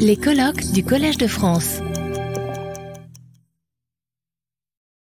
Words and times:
Les 0.00 0.16
colloques 0.16 0.72
du 0.72 0.82
Collège 0.82 1.18
de 1.18 1.28
France. 1.28 1.80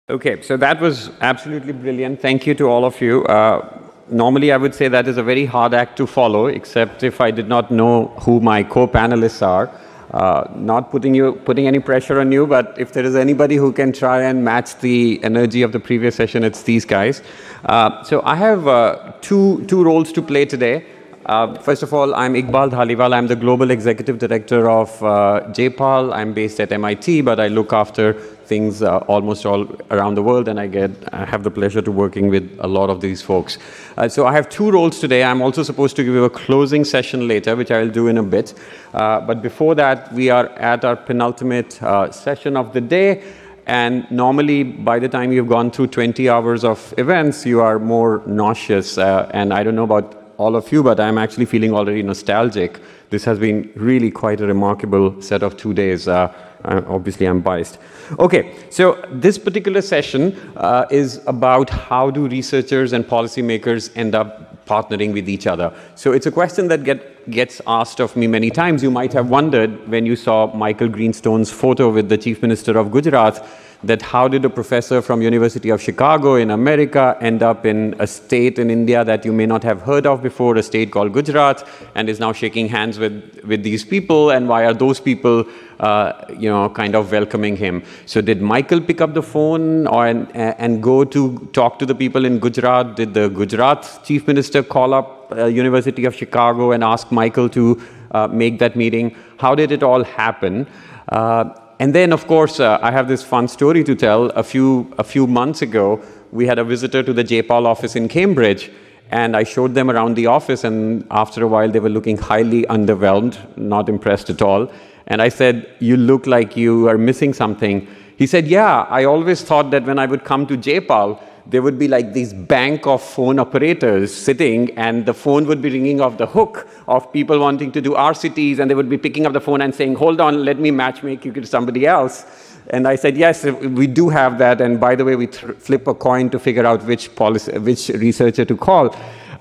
Okay, 0.07 0.41
so 0.43 0.55
that 0.55 0.79
was 0.79 1.09
absolutely 1.19 1.73
brilliant. 1.73 2.21
Thank 2.21 2.45
you 2.45 2.53
to 2.53 2.69
all 2.69 2.85
of 2.85 3.01
you. 3.01 3.23
Uh, 3.25 3.67
normally, 4.09 4.51
I 4.51 4.57
would 4.57 4.75
say 4.75 4.87
that 4.87 5.07
is 5.07 5.17
a 5.17 5.23
very 5.23 5.45
hard 5.45 5.73
act 5.73 5.97
to 5.97 6.05
follow, 6.05 6.45
except 6.45 7.01
if 7.01 7.19
I 7.21 7.31
did 7.31 7.47
not 7.47 7.71
know 7.71 8.13
who 8.19 8.39
my 8.39 8.61
co-panelists 8.61 9.41
are. 9.41 9.71
Uh, 10.13 10.47
not 10.55 10.91
putting 10.91 11.15
you 11.15 11.33
putting 11.43 11.65
any 11.65 11.79
pressure 11.79 12.19
on 12.19 12.31
you, 12.31 12.45
but 12.45 12.75
if 12.77 12.93
there 12.93 13.03
is 13.03 13.15
anybody 13.15 13.55
who 13.55 13.73
can 13.73 13.91
try 13.91 14.21
and 14.21 14.45
match 14.45 14.77
the 14.77 15.19
energy 15.23 15.63
of 15.63 15.71
the 15.71 15.79
previous 15.79 16.15
session, 16.15 16.43
it's 16.43 16.61
these 16.61 16.85
guys. 16.85 17.23
Uh, 17.65 18.03
so 18.03 18.21
I 18.23 18.35
have 18.35 18.67
uh, 18.67 19.11
two 19.21 19.65
two 19.65 19.83
roles 19.83 20.11
to 20.13 20.21
play 20.21 20.45
today. 20.45 20.85
Uh, 21.25 21.55
first 21.55 21.81
of 21.81 21.91
all, 21.91 22.13
I'm 22.13 22.35
Iqbal 22.35 22.69
Dhaliwal. 22.69 23.11
I'm 23.11 23.25
the 23.25 23.35
Global 23.35 23.71
Executive 23.71 24.19
Director 24.19 24.69
of 24.69 24.89
uh, 25.01 25.41
JPAL. 25.47 26.13
I'm 26.13 26.33
based 26.33 26.59
at 26.59 26.71
MIT, 26.71 27.21
but 27.21 27.39
I 27.39 27.47
look 27.47 27.73
after 27.73 28.13
things 28.13 28.83
uh, 28.83 28.97
almost 29.07 29.43
all 29.43 29.65
around 29.89 30.13
the 30.13 30.21
world, 30.21 30.47
and 30.47 30.59
I 30.59 30.67
get 30.67 30.91
I 31.11 31.25
have 31.25 31.41
the 31.41 31.49
pleasure 31.49 31.81
to 31.81 31.91
working 31.91 32.29
with 32.29 32.55
a 32.59 32.67
lot 32.67 32.91
of 32.91 33.01
these 33.01 33.23
folks. 33.23 33.57
Uh, 33.97 34.07
so 34.07 34.27
I 34.27 34.33
have 34.33 34.49
two 34.49 34.69
roles 34.69 34.99
today. 34.99 35.23
I'm 35.23 35.41
also 35.41 35.63
supposed 35.63 35.95
to 35.95 36.03
give 36.03 36.13
you 36.13 36.25
a 36.25 36.29
closing 36.29 36.85
session 36.85 37.27
later, 37.27 37.55
which 37.55 37.71
I 37.71 37.81
will 37.81 37.89
do 37.89 38.07
in 38.07 38.19
a 38.19 38.23
bit. 38.23 38.53
Uh, 38.93 39.19
but 39.21 39.41
before 39.41 39.73
that, 39.73 40.13
we 40.13 40.29
are 40.29 40.49
at 40.49 40.85
our 40.85 40.95
penultimate 40.95 41.81
uh, 41.81 42.11
session 42.11 42.55
of 42.55 42.71
the 42.73 42.81
day. 42.81 43.23
And 43.65 44.05
normally, 44.11 44.61
by 44.61 44.99
the 44.99 45.09
time 45.09 45.31
you've 45.31 45.49
gone 45.49 45.71
through 45.71 45.87
20 45.87 46.29
hours 46.29 46.63
of 46.63 46.93
events, 46.99 47.47
you 47.47 47.61
are 47.61 47.79
more 47.79 48.21
nauseous. 48.27 48.99
and 48.99 49.51
I 49.51 49.63
don't 49.63 49.75
know 49.75 49.85
about 49.85 50.24
all 50.37 50.55
of 50.55 50.71
you, 50.71 50.83
but 50.83 50.99
I'm 50.99 51.17
actually 51.17 51.45
feeling 51.45 51.73
already 51.73 52.03
nostalgic. 52.03 52.79
This 53.09 53.23
has 53.25 53.39
been 53.39 53.71
really 53.75 54.11
quite 54.11 54.41
a 54.41 54.47
remarkable 54.47 55.21
set 55.21 55.43
of 55.43 55.57
two 55.57 55.73
days. 55.73 56.07
Uh, 56.07 56.33
obviously, 56.63 57.25
I'm 57.25 57.41
biased. 57.41 57.77
Okay, 58.19 58.55
so 58.69 59.03
this 59.11 59.37
particular 59.37 59.81
session 59.81 60.37
uh, 60.57 60.85
is 60.89 61.21
about 61.27 61.69
how 61.69 62.09
do 62.09 62.27
researchers 62.27 62.93
and 62.93 63.05
policymakers 63.05 63.95
end 63.95 64.15
up 64.15 64.65
partnering 64.65 65.13
with 65.13 65.29
each 65.29 65.47
other. 65.47 65.73
So 65.95 66.11
it's 66.11 66.25
a 66.25 66.31
question 66.31 66.67
that 66.69 66.83
get, 66.83 67.29
gets 67.29 67.61
asked 67.67 67.99
of 67.99 68.15
me 68.15 68.27
many 68.27 68.49
times. 68.49 68.81
You 68.81 68.91
might 68.91 69.13
have 69.13 69.29
wondered 69.29 69.87
when 69.87 70.05
you 70.05 70.15
saw 70.15 70.51
Michael 70.55 70.87
Greenstone's 70.87 71.51
photo 71.51 71.89
with 71.89 72.09
the 72.09 72.17
Chief 72.17 72.41
Minister 72.41 72.77
of 72.77 72.91
Gujarat 72.91 73.45
that 73.83 74.01
how 74.01 74.27
did 74.27 74.45
a 74.45 74.49
professor 74.49 75.01
from 75.01 75.21
University 75.21 75.69
of 75.69 75.81
Chicago 75.81 76.35
in 76.35 76.51
America 76.51 77.17
end 77.21 77.43
up 77.43 77.65
in 77.65 77.95
a 77.99 78.07
state 78.07 78.57
in 78.59 78.69
India 78.69 79.03
that 79.03 79.25
you 79.25 79.31
may 79.31 79.45
not 79.45 79.63
have 79.63 79.81
heard 79.81 80.05
of 80.05 80.23
before, 80.23 80.55
a 80.55 80.63
state 80.63 80.91
called 80.91 81.13
Gujarat, 81.13 81.67
and 81.95 82.09
is 82.09 82.19
now 82.19 82.31
shaking 82.33 82.67
hands 82.67 82.97
with, 82.97 83.43
with 83.45 83.63
these 83.63 83.83
people, 83.83 84.31
and 84.31 84.47
why 84.47 84.65
are 84.65 84.73
those 84.73 84.99
people, 84.99 85.45
uh, 85.79 86.13
you 86.37 86.49
know, 86.49 86.69
kind 86.69 86.95
of 86.95 87.11
welcoming 87.11 87.55
him? 87.55 87.83
So 88.05 88.21
did 88.21 88.41
Michael 88.41 88.81
pick 88.81 89.01
up 89.01 89.13
the 89.13 89.23
phone 89.23 89.87
or, 89.87 90.07
and, 90.07 90.33
and 90.35 90.81
go 90.81 91.03
to 91.03 91.49
talk 91.53 91.79
to 91.79 91.85
the 91.85 91.95
people 91.95 92.25
in 92.25 92.39
Gujarat? 92.39 92.95
Did 92.95 93.13
the 93.13 93.29
Gujarat 93.29 94.01
chief 94.03 94.27
minister 94.27 94.63
call 94.63 94.93
up 94.93 95.31
uh, 95.31 95.45
University 95.45 96.05
of 96.05 96.15
Chicago 96.15 96.71
and 96.71 96.83
ask 96.83 97.11
Michael 97.11 97.49
to 97.49 97.81
uh, 98.11 98.27
make 98.27 98.59
that 98.59 98.75
meeting? 98.75 99.15
How 99.37 99.55
did 99.55 99.71
it 99.71 99.83
all 99.83 100.03
happen? 100.03 100.67
Uh, 101.09 101.49
and 101.79 101.93
then, 101.93 102.13
of 102.13 102.25
course, 102.27 102.59
uh, 102.59 102.79
I 102.81 102.91
have 102.91 103.07
this 103.07 103.21
fun 103.23 103.47
story 103.47 103.83
to 103.83 103.95
tell. 103.95 104.27
A 104.27 104.43
few, 104.43 104.93
a 104.97 105.03
few 105.03 105.27
months 105.27 105.61
ago, 105.61 106.01
we 106.31 106.47
had 106.47 106.57
a 106.57 106.63
visitor 106.63 107.03
to 107.03 107.11
the 107.11 107.23
JPAL 107.23 107.65
office 107.65 107.95
in 107.95 108.07
Cambridge, 108.07 108.71
and 109.11 109.35
I 109.35 109.43
showed 109.43 109.73
them 109.73 109.91
around 109.91 110.15
the 110.15 110.27
office, 110.27 110.63
and 110.63 111.05
after 111.11 111.43
a 111.43 111.47
while, 111.47 111.69
they 111.69 111.79
were 111.79 111.89
looking 111.89 112.17
highly 112.17 112.63
underwhelmed, 112.63 113.57
not 113.57 113.89
impressed 113.89 114.29
at 114.29 114.41
all. 114.41 114.71
And 115.07 115.21
I 115.21 115.29
said, 115.29 115.69
You 115.79 115.97
look 115.97 116.27
like 116.27 116.55
you 116.55 116.87
are 116.87 116.97
missing 116.97 117.33
something. 117.33 117.87
He 118.17 118.25
said, 118.25 118.47
Yeah, 118.47 118.87
I 118.89 119.03
always 119.03 119.43
thought 119.43 119.69
that 119.71 119.83
when 119.83 119.99
I 119.99 120.05
would 120.05 120.23
come 120.23 120.47
to 120.47 120.57
JPAL, 120.57 121.21
there 121.47 121.61
would 121.61 121.77
be 121.77 121.87
like 121.87 122.13
this 122.13 122.33
bank 122.33 122.87
of 122.87 123.01
phone 123.01 123.37
operators 123.39 124.13
sitting, 124.13 124.75
and 124.77 125.05
the 125.05 125.13
phone 125.13 125.45
would 125.45 125.61
be 125.61 125.69
ringing 125.69 126.01
off 126.01 126.17
the 126.17 126.25
hook 126.25 126.67
of 126.87 127.11
people 127.13 127.39
wanting 127.39 127.71
to 127.71 127.81
do 127.81 127.91
RCTs, 127.91 128.59
and 128.59 128.69
they 128.69 128.75
would 128.75 128.89
be 128.89 128.97
picking 128.97 129.25
up 129.25 129.33
the 129.33 129.41
phone 129.41 129.61
and 129.61 129.73
saying, 129.73 129.95
Hold 129.95 130.19
on, 130.21 130.43
let 130.43 130.59
me 130.59 130.71
matchmake 130.71 131.23
you 131.23 131.31
to 131.33 131.45
somebody 131.45 131.85
else. 131.85 132.25
And 132.71 132.87
I 132.87 132.95
said, 132.95 133.15
Yes, 133.15 133.43
we 133.43 133.85
do 133.85 134.09
have 134.09 134.39
that. 134.39 134.59
And 134.59 134.79
by 134.79 134.95
the 134.95 135.05
way, 135.05 135.15
we 135.15 135.27
flip 135.27 135.85
a 135.87 135.93
coin 135.93 136.29
to 136.31 136.39
figure 136.39 136.65
out 136.65 136.83
which, 136.83 137.15
policy, 137.15 137.57
which 137.59 137.89
researcher 137.89 138.45
to 138.45 138.57
call. 138.57 138.95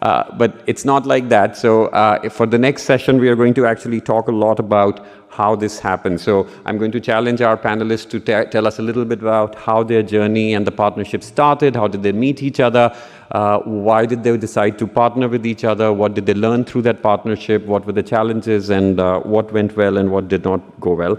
Uh, 0.04 0.22
but 0.36 0.62
it's 0.66 0.84
not 0.84 1.06
like 1.06 1.30
that. 1.30 1.56
So 1.56 1.86
uh, 1.86 2.28
for 2.28 2.44
the 2.44 2.58
next 2.58 2.82
session, 2.82 3.18
we 3.18 3.30
are 3.30 3.34
going 3.34 3.54
to 3.54 3.64
actually 3.64 4.02
talk 4.02 4.28
a 4.28 4.32
lot 4.32 4.58
about 4.58 5.06
how 5.30 5.56
this 5.56 5.78
happened. 5.78 6.20
So 6.20 6.46
I'm 6.66 6.76
going 6.76 6.92
to 6.92 7.00
challenge 7.00 7.40
our 7.40 7.56
panelists 7.56 8.08
to 8.10 8.20
tell 8.50 8.66
us 8.66 8.78
a 8.78 8.82
little 8.82 9.06
bit 9.06 9.20
about 9.20 9.54
how 9.54 9.82
their 9.82 10.02
journey 10.02 10.52
and 10.52 10.66
the 10.66 10.70
partnership 10.72 11.22
started, 11.22 11.74
how 11.74 11.88
did 11.88 12.02
they 12.02 12.12
meet 12.12 12.42
each 12.42 12.60
other, 12.60 12.94
uh, 13.32 13.58
why 13.60 14.04
did 14.04 14.22
they 14.22 14.36
decide 14.36 14.78
to 14.78 14.86
partner 14.86 15.26
with 15.26 15.46
each 15.46 15.64
other, 15.64 15.90
what 15.92 16.12
did 16.14 16.26
they 16.26 16.34
learn 16.34 16.64
through 16.64 16.82
that 16.82 17.02
partnership, 17.02 17.64
what 17.64 17.86
were 17.86 17.92
the 17.92 18.02
challenges, 18.02 18.70
and 18.70 19.00
uh, 19.00 19.18
what 19.20 19.50
went 19.52 19.74
well 19.74 19.96
and 19.96 20.10
what 20.10 20.28
did 20.28 20.44
not 20.44 20.60
go 20.80 20.92
well. 20.94 21.18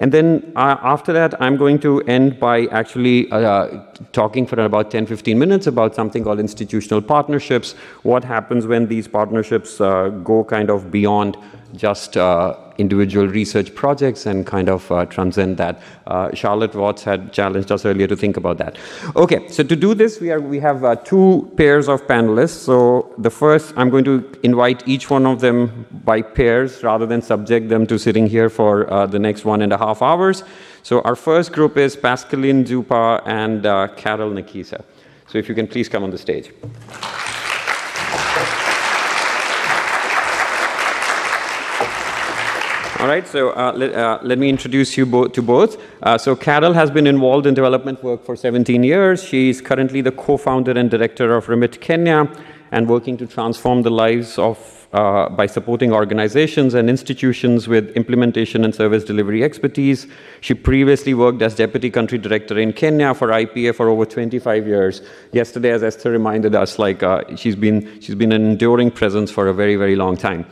And 0.00 0.12
then 0.12 0.52
uh, 0.54 0.76
after 0.82 1.12
that, 1.12 1.40
I'm 1.42 1.56
going 1.56 1.80
to 1.80 2.00
end 2.02 2.38
by 2.38 2.66
actually 2.66 3.30
uh, 3.32 3.82
talking 4.12 4.46
for 4.46 4.60
about 4.60 4.90
10, 4.90 5.06
15 5.06 5.38
minutes 5.38 5.66
about 5.66 5.94
something 5.94 6.22
called 6.22 6.38
institutional 6.38 7.02
partnerships. 7.02 7.72
What 8.04 8.22
happens 8.22 8.66
when 8.66 8.86
these 8.86 9.08
partnerships 9.08 9.80
uh, 9.80 10.10
go 10.22 10.44
kind 10.44 10.70
of 10.70 10.92
beyond 10.92 11.36
just 11.76 12.16
uh, 12.16 12.56
individual 12.78 13.26
research 13.26 13.74
projects 13.74 14.26
and 14.26 14.46
kind 14.46 14.68
of 14.68 14.90
uh, 14.90 15.04
transcend 15.06 15.56
that. 15.56 15.80
Uh, 16.06 16.32
Charlotte 16.34 16.74
Watts 16.74 17.02
had 17.02 17.32
challenged 17.32 17.70
us 17.72 17.84
earlier 17.84 18.06
to 18.06 18.16
think 18.16 18.36
about 18.36 18.58
that. 18.58 18.76
Okay, 19.16 19.48
so 19.48 19.62
to 19.62 19.76
do 19.76 19.94
this, 19.94 20.20
we, 20.20 20.30
are, 20.30 20.40
we 20.40 20.58
have 20.60 20.84
uh, 20.84 20.96
two 20.96 21.52
pairs 21.56 21.88
of 21.88 22.06
panelists. 22.06 22.58
So 22.64 23.12
the 23.18 23.30
first, 23.30 23.74
I'm 23.76 23.90
going 23.90 24.04
to 24.04 24.24
invite 24.42 24.86
each 24.86 25.10
one 25.10 25.26
of 25.26 25.40
them 25.40 25.86
by 26.04 26.22
pairs 26.22 26.82
rather 26.82 27.06
than 27.06 27.20
subject 27.20 27.68
them 27.68 27.86
to 27.88 27.98
sitting 27.98 28.26
here 28.26 28.48
for 28.48 28.90
uh, 28.92 29.06
the 29.06 29.18
next 29.18 29.44
one 29.44 29.62
and 29.62 29.72
a 29.72 29.78
half 29.78 30.00
hours. 30.00 30.44
So 30.82 31.02
our 31.02 31.16
first 31.16 31.52
group 31.52 31.76
is 31.76 31.96
Pascaline 31.96 32.64
Dupas 32.64 33.26
and 33.26 33.66
uh, 33.66 33.88
Carol 33.96 34.30
Nekesa. 34.30 34.84
So 35.26 35.36
if 35.36 35.48
you 35.48 35.54
can 35.54 35.66
please 35.66 35.88
come 35.88 36.04
on 36.04 36.10
the 36.10 36.18
stage. 36.18 36.52
All 43.00 43.06
right, 43.06 43.28
so 43.28 43.50
uh, 43.50 43.72
let, 43.76 43.94
uh, 43.94 44.18
let, 44.24 44.38
me 44.38 44.48
introduce 44.48 44.96
you 44.96 45.06
bo- 45.06 45.28
to 45.28 45.40
both. 45.40 45.80
Uh, 46.02 46.18
so, 46.18 46.34
Carol 46.34 46.72
has 46.72 46.90
been 46.90 47.06
involved 47.06 47.46
in 47.46 47.54
development 47.54 48.02
work 48.02 48.24
for 48.24 48.34
17 48.34 48.82
years. 48.82 49.22
She's 49.22 49.60
currently 49.60 50.00
the 50.00 50.10
co 50.10 50.36
founder 50.36 50.72
and 50.72 50.90
director 50.90 51.36
of 51.36 51.48
Remit 51.48 51.80
Kenya 51.80 52.28
and 52.72 52.88
working 52.88 53.16
to 53.18 53.26
transform 53.28 53.82
the 53.82 53.90
lives 53.90 54.36
of 54.36 54.58
uh, 54.92 55.28
by 55.28 55.46
supporting 55.46 55.92
organizations 55.92 56.74
and 56.74 56.90
institutions 56.90 57.68
with 57.68 57.90
implementation 57.90 58.64
and 58.64 58.74
service 58.74 59.04
delivery 59.04 59.44
expertise. 59.44 60.08
She 60.40 60.54
previously 60.54 61.14
worked 61.14 61.40
as 61.40 61.54
deputy 61.54 61.90
country 61.90 62.18
director 62.18 62.58
in 62.58 62.72
Kenya 62.72 63.14
for 63.14 63.28
IPA 63.28 63.76
for 63.76 63.88
over 63.90 64.06
25 64.06 64.66
years. 64.66 65.02
Yesterday, 65.30 65.70
as 65.70 65.84
Esther 65.84 66.10
reminded 66.10 66.56
us, 66.56 66.80
like 66.80 67.04
uh, 67.04 67.36
she's 67.36 67.54
been 67.54 68.00
she's 68.00 68.16
been 68.16 68.32
an 68.32 68.44
enduring 68.44 68.90
presence 68.90 69.30
for 69.30 69.46
a 69.46 69.54
very 69.54 69.76
very 69.76 69.94
long 69.94 70.16
time. 70.16 70.44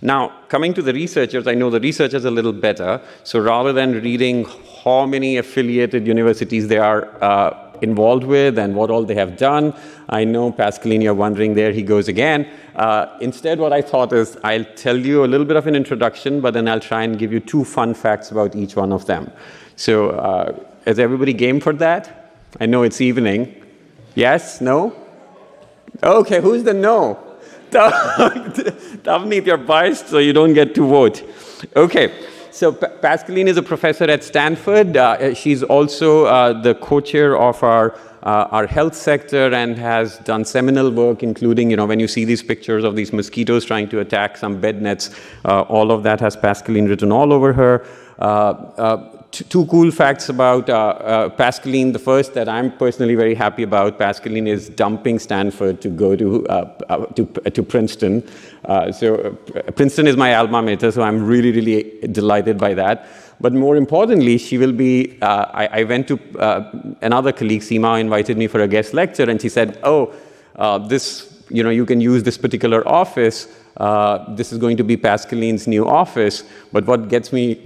Now, 0.00 0.32
coming 0.48 0.74
to 0.74 0.82
the 0.82 0.92
researchers, 0.92 1.46
I 1.46 1.54
know 1.54 1.70
the 1.70 1.80
researchers 1.80 2.24
a 2.24 2.30
little 2.30 2.52
better. 2.52 3.00
So 3.24 3.40
rather 3.40 3.72
than 3.72 4.00
reading 4.00 4.46
how 4.84 5.06
many 5.06 5.38
affiliated 5.38 6.06
universities 6.06 6.68
they 6.68 6.78
are 6.78 7.22
uh, 7.22 7.72
involved 7.82 8.24
with 8.24 8.58
and 8.58 8.74
what 8.76 8.90
all 8.90 9.04
they 9.04 9.16
have 9.16 9.36
done, 9.36 9.74
I 10.08 10.24
know 10.24 10.52
Pascaline, 10.52 11.02
you're 11.02 11.14
wondering, 11.14 11.54
there 11.54 11.72
he 11.72 11.82
goes 11.82 12.06
again. 12.06 12.48
Uh, 12.76 13.06
instead, 13.20 13.58
what 13.58 13.72
I 13.72 13.82
thought 13.82 14.12
is 14.12 14.36
I'll 14.44 14.64
tell 14.76 14.96
you 14.96 15.24
a 15.24 15.26
little 15.26 15.46
bit 15.46 15.56
of 15.56 15.66
an 15.66 15.74
introduction, 15.74 16.40
but 16.40 16.54
then 16.54 16.68
I'll 16.68 16.80
try 16.80 17.02
and 17.02 17.18
give 17.18 17.32
you 17.32 17.40
two 17.40 17.64
fun 17.64 17.92
facts 17.92 18.30
about 18.30 18.54
each 18.54 18.76
one 18.76 18.92
of 18.92 19.06
them. 19.06 19.30
So, 19.74 20.10
uh, 20.10 20.64
is 20.86 20.98
everybody 20.98 21.32
game 21.32 21.60
for 21.60 21.72
that? 21.74 22.34
I 22.60 22.66
know 22.66 22.82
it's 22.82 23.00
evening. 23.00 23.62
Yes? 24.14 24.60
No? 24.60 24.94
Okay, 26.02 26.40
who's 26.40 26.62
the 26.62 26.72
no? 26.72 27.27
Tavneet, 29.04 29.46
you're 29.46 29.56
biased, 29.56 30.08
so 30.08 30.18
you 30.18 30.32
don't 30.32 30.54
get 30.54 30.74
to 30.74 30.86
vote. 30.86 31.22
Okay. 31.76 32.12
So 32.50 32.72
P- 32.72 32.86
Pascaline 33.00 33.46
is 33.46 33.56
a 33.56 33.62
professor 33.62 34.04
at 34.04 34.24
Stanford. 34.24 34.96
Uh, 34.96 35.32
she's 35.34 35.62
also 35.62 36.24
uh, 36.24 36.60
the 36.60 36.74
co-chair 36.74 37.36
of 37.38 37.62
our 37.62 37.96
uh, 38.22 38.48
our 38.50 38.66
health 38.66 38.94
sector 38.94 39.54
and 39.54 39.78
has 39.78 40.18
done 40.18 40.44
seminal 40.44 40.90
work, 40.90 41.22
including, 41.22 41.70
you 41.70 41.76
know, 41.76 41.86
when 41.86 42.00
you 42.00 42.08
see 42.08 42.24
these 42.24 42.42
pictures 42.42 42.82
of 42.82 42.96
these 42.96 43.12
mosquitoes 43.12 43.64
trying 43.64 43.88
to 43.88 44.00
attack 44.00 44.36
some 44.36 44.60
bed 44.60 44.82
nets, 44.82 45.14
uh, 45.44 45.62
all 45.62 45.92
of 45.92 46.02
that 46.02 46.18
has 46.20 46.36
Pascaline 46.36 46.88
written 46.88 47.12
all 47.12 47.32
over 47.32 47.52
her. 47.52 47.86
Uh, 49.28 49.40
uh, 49.40 49.44
two 49.48 49.66
cool 49.66 49.90
facts 49.90 50.28
about 50.28 50.68
uh, 50.68 50.74
uh, 50.74 51.28
Pascaline. 51.28 51.92
The 51.92 51.98
first 51.98 52.34
that 52.34 52.48
I'm 52.48 52.70
personally 52.76 53.14
very 53.14 53.34
happy 53.34 53.62
about, 53.62 53.98
Pascaline 53.98 54.46
is 54.46 54.68
dumping 54.68 55.18
Stanford 55.18 55.80
to 55.80 55.88
go 55.88 56.16
to, 56.16 56.46
uh, 56.46 56.78
uh 56.88 57.06
to, 57.14 57.26
to, 57.26 57.62
Princeton. 57.62 58.22
Uh, 58.64 58.92
so 58.92 59.36
Princeton 59.76 60.06
is 60.06 60.16
my 60.16 60.34
alma 60.34 60.62
mater, 60.62 60.90
so 60.90 61.02
I'm 61.02 61.26
really, 61.26 61.52
really 61.52 62.08
delighted 62.12 62.58
by 62.58 62.74
that. 62.74 63.06
But 63.40 63.52
more 63.52 63.76
importantly, 63.76 64.38
she 64.38 64.58
will 64.58 64.72
be, 64.72 65.16
I, 65.22 65.80
I, 65.80 65.84
went 65.84 66.08
to 66.08 66.18
another 67.02 67.32
colleague, 67.32 67.62
Seema, 67.62 68.00
invited 68.00 68.36
me 68.36 68.48
for 68.48 68.60
a 68.60 68.66
guest 68.66 68.94
lecture, 68.94 69.30
and 69.30 69.40
she 69.40 69.48
said, 69.48 69.78
oh, 69.84 70.12
this, 70.88 71.44
you 71.48 71.62
know, 71.62 71.70
you 71.70 71.86
can 71.86 72.00
use 72.00 72.24
this 72.24 72.36
particular 72.36 72.82
office. 72.88 73.46
this 74.36 74.50
is 74.52 74.58
going 74.58 74.76
to 74.76 74.84
be 74.84 74.96
Pascaline's 74.96 75.68
new 75.68 75.86
office. 75.86 76.42
But 76.72 76.84
what 76.86 77.08
gets 77.08 77.32
me 77.32 77.64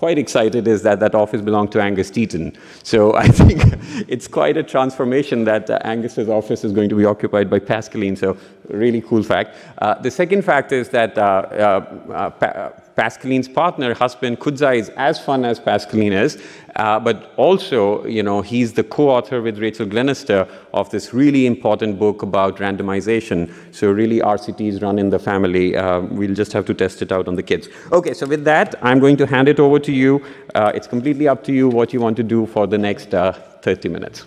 quite 0.00 0.18
excited 0.18 0.66
is 0.66 0.80
that 0.80 0.98
that 0.98 1.14
office 1.14 1.42
belonged 1.42 1.70
to 1.70 1.78
Angus 1.78 2.10
Deaton. 2.10 2.56
So 2.82 3.14
I 3.16 3.28
think 3.28 3.60
it's 4.08 4.26
quite 4.26 4.56
a 4.56 4.62
transformation 4.62 5.44
that 5.44 5.68
uh, 5.68 5.78
Angus's 5.84 6.30
office 6.30 6.64
is 6.64 6.72
going 6.72 6.88
to 6.88 6.94
be 6.94 7.04
occupied 7.04 7.50
by 7.50 7.58
Pascaline. 7.58 8.16
So 8.16 8.34
really 8.68 9.02
cool 9.02 9.22
fact. 9.22 9.54
Uh, 9.76 10.00
the 10.00 10.10
second 10.10 10.42
fact 10.42 10.72
is 10.72 10.88
that 10.88 11.18
uh, 11.18 11.22
uh, 11.22 12.44
uh 12.44 12.79
Pascaline's 12.96 13.48
partner, 13.48 13.94
husband 13.94 14.40
Kudzai, 14.40 14.76
is 14.76 14.88
as 14.90 15.18
fun 15.18 15.44
as 15.44 15.58
Pascaline 15.58 16.12
is, 16.12 16.42
uh, 16.76 17.00
but 17.00 17.32
also, 17.36 18.04
you 18.06 18.22
know, 18.22 18.42
he's 18.42 18.72
the 18.72 18.84
co-author 18.84 19.40
with 19.42 19.58
Rachel 19.58 19.86
Glennerster 19.86 20.48
of 20.74 20.90
this 20.90 21.14
really 21.14 21.46
important 21.46 21.98
book 21.98 22.22
about 22.22 22.56
randomization. 22.56 23.52
So 23.72 23.90
really, 23.90 24.20
RCTs 24.20 24.82
run 24.82 24.98
in 24.98 25.10
the 25.10 25.18
family. 25.18 25.76
Uh, 25.76 26.00
we'll 26.00 26.34
just 26.34 26.52
have 26.52 26.66
to 26.66 26.74
test 26.74 27.02
it 27.02 27.12
out 27.12 27.28
on 27.28 27.36
the 27.36 27.42
kids. 27.42 27.68
Okay, 27.92 28.14
so 28.14 28.26
with 28.26 28.44
that, 28.44 28.74
I'm 28.82 29.00
going 29.00 29.16
to 29.18 29.26
hand 29.26 29.48
it 29.48 29.60
over 29.60 29.78
to 29.78 29.92
you. 29.92 30.24
Uh, 30.54 30.72
it's 30.74 30.86
completely 30.86 31.28
up 31.28 31.42
to 31.44 31.52
you 31.52 31.68
what 31.68 31.92
you 31.92 32.00
want 32.00 32.16
to 32.16 32.22
do 32.22 32.46
for 32.46 32.66
the 32.66 32.78
next 32.78 33.14
uh, 33.14 33.32
30 33.62 33.88
minutes. 33.88 34.24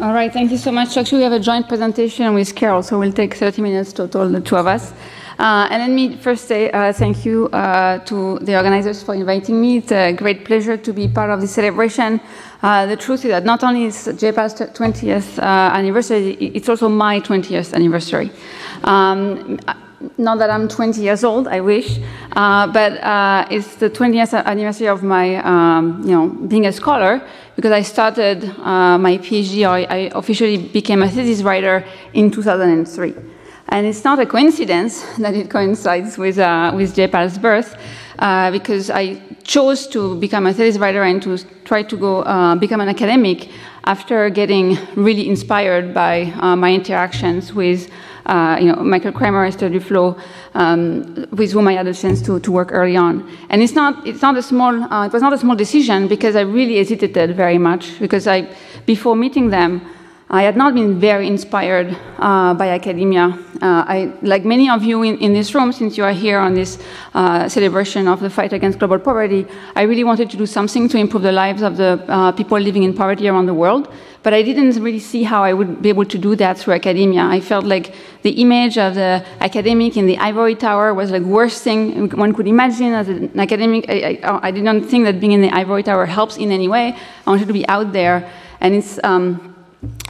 All 0.00 0.14
right, 0.14 0.32
thank 0.32 0.50
you 0.50 0.56
so 0.56 0.72
much. 0.72 0.96
Actually, 0.96 1.18
we 1.18 1.24
have 1.24 1.32
a 1.32 1.40
joint 1.40 1.68
presentation 1.68 2.32
with 2.32 2.54
Carol, 2.54 2.82
so 2.82 2.98
we'll 2.98 3.12
take 3.12 3.34
30 3.34 3.60
minutes 3.60 3.92
total, 3.92 4.28
the 4.28 4.40
two 4.40 4.56
of 4.56 4.66
us. 4.66 4.92
Uh, 5.38 5.66
and 5.70 5.82
let 5.82 5.90
me 5.90 6.16
first 6.16 6.46
say 6.46 6.70
uh, 6.70 6.92
thank 6.92 7.24
you 7.24 7.48
uh, 7.48 7.98
to 8.00 8.38
the 8.40 8.56
organizers 8.56 9.02
for 9.02 9.14
inviting 9.14 9.60
me. 9.60 9.78
It's 9.78 9.92
a 9.92 10.12
great 10.12 10.44
pleasure 10.44 10.76
to 10.76 10.92
be 10.92 11.08
part 11.08 11.30
of 11.30 11.40
this 11.40 11.52
celebration. 11.52 12.20
Uh, 12.62 12.86
the 12.86 12.96
truth 12.96 13.24
is 13.24 13.30
that 13.30 13.44
not 13.44 13.64
only 13.64 13.84
is 13.84 14.10
J-PAL's 14.16 14.54
20th 14.54 15.38
uh, 15.38 15.42
anniversary, 15.42 16.32
it's 16.34 16.68
also 16.68 16.88
my 16.88 17.20
20th 17.20 17.74
anniversary. 17.74 18.30
Um, 18.84 19.58
not 20.18 20.38
that 20.38 20.50
I'm 20.50 20.68
20 20.68 21.00
years 21.00 21.22
old, 21.22 21.46
I 21.46 21.60
wish, 21.60 21.98
uh, 22.32 22.66
but 22.66 22.92
it's 23.52 23.76
the 23.76 23.88
20th 23.88 24.44
anniversary 24.44 24.88
of 24.88 25.02
my, 25.02 25.36
um, 25.36 26.02
you 26.04 26.10
know, 26.10 26.28
being 26.28 26.66
a 26.66 26.72
scholar 26.72 27.22
because 27.54 27.70
I 27.70 27.82
started 27.82 28.44
my 28.58 29.18
PhD, 29.18 29.64
I 29.66 30.10
officially 30.14 30.58
became 30.58 31.02
a 31.02 31.08
thesis 31.08 31.42
writer 31.42 31.84
in 32.14 32.30
2003. 32.30 33.14
And 33.72 33.86
it's 33.86 34.04
not 34.04 34.18
a 34.18 34.26
coincidence 34.26 35.02
that 35.16 35.34
it 35.34 35.48
coincides 35.48 36.18
with, 36.18 36.38
uh, 36.38 36.72
with 36.76 36.94
J-PAL's 36.94 37.38
birth, 37.38 37.74
uh, 38.18 38.50
because 38.50 38.90
I 38.90 39.14
chose 39.44 39.86
to 39.88 40.14
become 40.16 40.46
a 40.46 40.52
thesis 40.52 40.78
writer 40.78 41.02
and 41.04 41.22
to 41.22 41.38
try 41.64 41.82
to 41.82 41.96
go 41.96 42.20
uh, 42.20 42.54
become 42.54 42.82
an 42.82 42.90
academic 42.90 43.48
after 43.84 44.28
getting 44.28 44.76
really 44.94 45.26
inspired 45.26 45.94
by 45.94 46.24
uh, 46.38 46.54
my 46.54 46.70
interactions 46.70 47.54
with 47.54 47.90
uh, 48.26 48.58
you 48.60 48.66
know, 48.66 48.76
Michael 48.76 49.10
Kremer, 49.10 49.46
Esther 49.46 49.70
Duflo, 49.70 50.20
um, 50.52 51.26
with 51.30 51.52
whom 51.52 51.66
I 51.66 51.72
had 51.72 51.86
a 51.86 51.94
chance 51.94 52.20
to, 52.22 52.40
to 52.40 52.52
work 52.52 52.72
early 52.72 52.94
on. 52.94 53.26
And 53.48 53.62
it's 53.62 53.72
not, 53.72 54.06
it's 54.06 54.20
not 54.20 54.36
a 54.36 54.42
small, 54.42 54.82
uh, 54.92 55.06
it 55.06 55.14
was 55.14 55.22
not 55.22 55.32
a 55.32 55.38
small 55.38 55.56
decision 55.56 56.08
because 56.08 56.36
I 56.36 56.42
really 56.42 56.76
hesitated 56.76 57.34
very 57.34 57.56
much 57.56 57.98
because 57.98 58.26
I, 58.26 58.54
before 58.84 59.16
meeting 59.16 59.48
them, 59.48 59.80
I 60.34 60.44
had 60.44 60.56
not 60.56 60.72
been 60.72 60.98
very 60.98 61.26
inspired 61.26 61.94
uh, 62.18 62.54
by 62.54 62.70
academia. 62.70 63.38
Uh, 63.60 63.84
I, 63.86 64.12
like 64.22 64.46
many 64.46 64.70
of 64.70 64.82
you 64.82 65.02
in, 65.02 65.18
in, 65.18 65.34
this 65.34 65.54
room, 65.54 65.72
since 65.72 65.98
you 65.98 66.04
are 66.04 66.12
here 66.12 66.38
on 66.38 66.54
this 66.54 66.82
uh, 67.12 67.50
celebration 67.50 68.08
of 68.08 68.20
the 68.20 68.30
fight 68.30 68.54
against 68.54 68.78
global 68.78 68.98
poverty, 68.98 69.46
I 69.76 69.82
really 69.82 70.04
wanted 70.04 70.30
to 70.30 70.38
do 70.38 70.46
something 70.46 70.88
to 70.88 70.96
improve 70.96 71.22
the 71.22 71.32
lives 71.32 71.60
of 71.60 71.76
the 71.76 72.02
uh, 72.08 72.32
people 72.32 72.58
living 72.58 72.82
in 72.82 72.94
poverty 72.94 73.28
around 73.28 73.44
the 73.44 73.52
world. 73.52 73.92
But 74.22 74.32
I 74.32 74.40
didn't 74.40 74.82
really 74.82 75.00
see 75.00 75.22
how 75.22 75.44
I 75.44 75.52
would 75.52 75.82
be 75.82 75.90
able 75.90 76.06
to 76.06 76.16
do 76.16 76.34
that 76.36 76.56
through 76.56 76.74
academia. 76.74 77.24
I 77.24 77.40
felt 77.40 77.66
like 77.66 77.94
the 78.22 78.30
image 78.30 78.78
of 78.78 78.94
the 78.94 79.22
academic 79.40 79.98
in 79.98 80.06
the 80.06 80.16
ivory 80.16 80.54
tower 80.54 80.94
was 80.94 81.10
like 81.10 81.22
worst 81.24 81.62
thing 81.62 82.08
one 82.08 82.32
could 82.32 82.48
imagine 82.48 82.94
as 82.94 83.08
an 83.08 83.38
academic. 83.38 83.84
I, 83.86 84.18
I, 84.22 84.48
I 84.48 84.50
didn't 84.50 84.84
think 84.84 85.04
that 85.04 85.20
being 85.20 85.32
in 85.32 85.42
the 85.42 85.50
ivory 85.50 85.82
tower 85.82 86.06
helps 86.06 86.38
in 86.38 86.50
any 86.50 86.68
way. 86.68 86.96
I 87.26 87.30
wanted 87.30 87.48
to 87.48 87.52
be 87.52 87.68
out 87.68 87.92
there. 87.92 88.32
And 88.62 88.74
it's... 88.74 88.98
Um, 89.04 89.51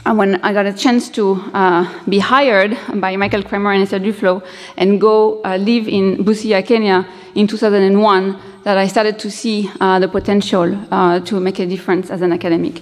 and 0.05 0.17
when 0.17 0.35
I 0.41 0.53
got 0.53 0.65
a 0.65 0.73
chance 0.73 1.09
to 1.09 1.35
uh, 1.53 1.91
be 2.07 2.19
hired 2.19 2.77
by 2.95 3.15
Michael 3.15 3.41
Kremer 3.41 3.71
and 3.71 3.83
Esther 3.83 3.99
Duflo 3.99 4.45
and 4.77 4.99
go 4.99 5.41
uh, 5.43 5.57
live 5.57 5.87
in 5.87 6.17
Busia, 6.17 6.65
Kenya 6.65 7.07
in 7.35 7.47
2001, 7.47 8.39
that 8.63 8.77
I 8.77 8.87
started 8.87 9.17
to 9.19 9.31
see 9.31 9.69
uh, 9.79 9.99
the 9.99 10.07
potential 10.07 10.77
uh, 10.91 11.19
to 11.21 11.39
make 11.39 11.59
a 11.59 11.65
difference 11.65 12.11
as 12.11 12.21
an 12.21 12.33
academic. 12.33 12.81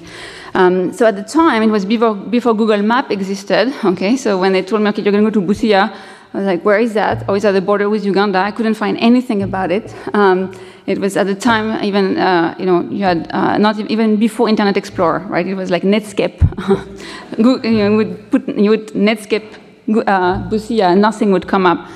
Um, 0.53 0.91
so 0.91 1.05
at 1.05 1.15
the 1.15 1.23
time, 1.23 1.63
it 1.63 1.67
was 1.67 1.85
before, 1.85 2.13
before 2.13 2.53
Google 2.53 2.81
Map 2.81 3.09
existed. 3.11 3.73
Okay, 3.85 4.17
so 4.17 4.37
when 4.37 4.51
they 4.51 4.61
told 4.61 4.81
me, 4.81 4.89
okay, 4.89 5.01
you're 5.01 5.11
going 5.11 5.23
to 5.23 5.31
go 5.31 5.39
to 5.39 5.47
Busia, 5.47 5.95
I 6.33 6.37
was 6.37 6.45
like, 6.45 6.63
where 6.63 6.79
is 6.79 6.93
that? 6.93 7.25
Oh, 7.27 7.33
it's 7.33 7.43
at 7.43 7.51
the 7.51 7.61
border 7.61 7.89
with 7.89 8.05
Uganda. 8.05 8.39
I 8.39 8.51
couldn't 8.51 8.75
find 8.75 8.97
anything 8.99 9.43
about 9.43 9.69
it. 9.69 9.93
Um, 10.13 10.53
it 10.85 10.97
was 10.97 11.17
at 11.17 11.27
the 11.27 11.35
time 11.35 11.83
even, 11.83 12.17
uh, 12.17 12.55
you 12.57 12.65
know, 12.65 12.81
you 12.89 13.03
had 13.03 13.29
uh, 13.31 13.57
not 13.57 13.77
even 13.91 14.15
before 14.15 14.47
Internet 14.47 14.77
Explorer, 14.77 15.19
right? 15.27 15.45
It 15.45 15.55
was 15.55 15.69
like 15.69 15.83
Netscape. 15.83 16.39
you 17.37 17.95
would 17.97 18.31
put, 18.31 18.47
you 18.47 18.69
would 18.69 18.87
Netscape 18.93 19.57
uh, 19.89 20.49
Busia, 20.49 20.97
nothing 20.97 21.33
would 21.33 21.47
come 21.47 21.65
up. 21.65 21.89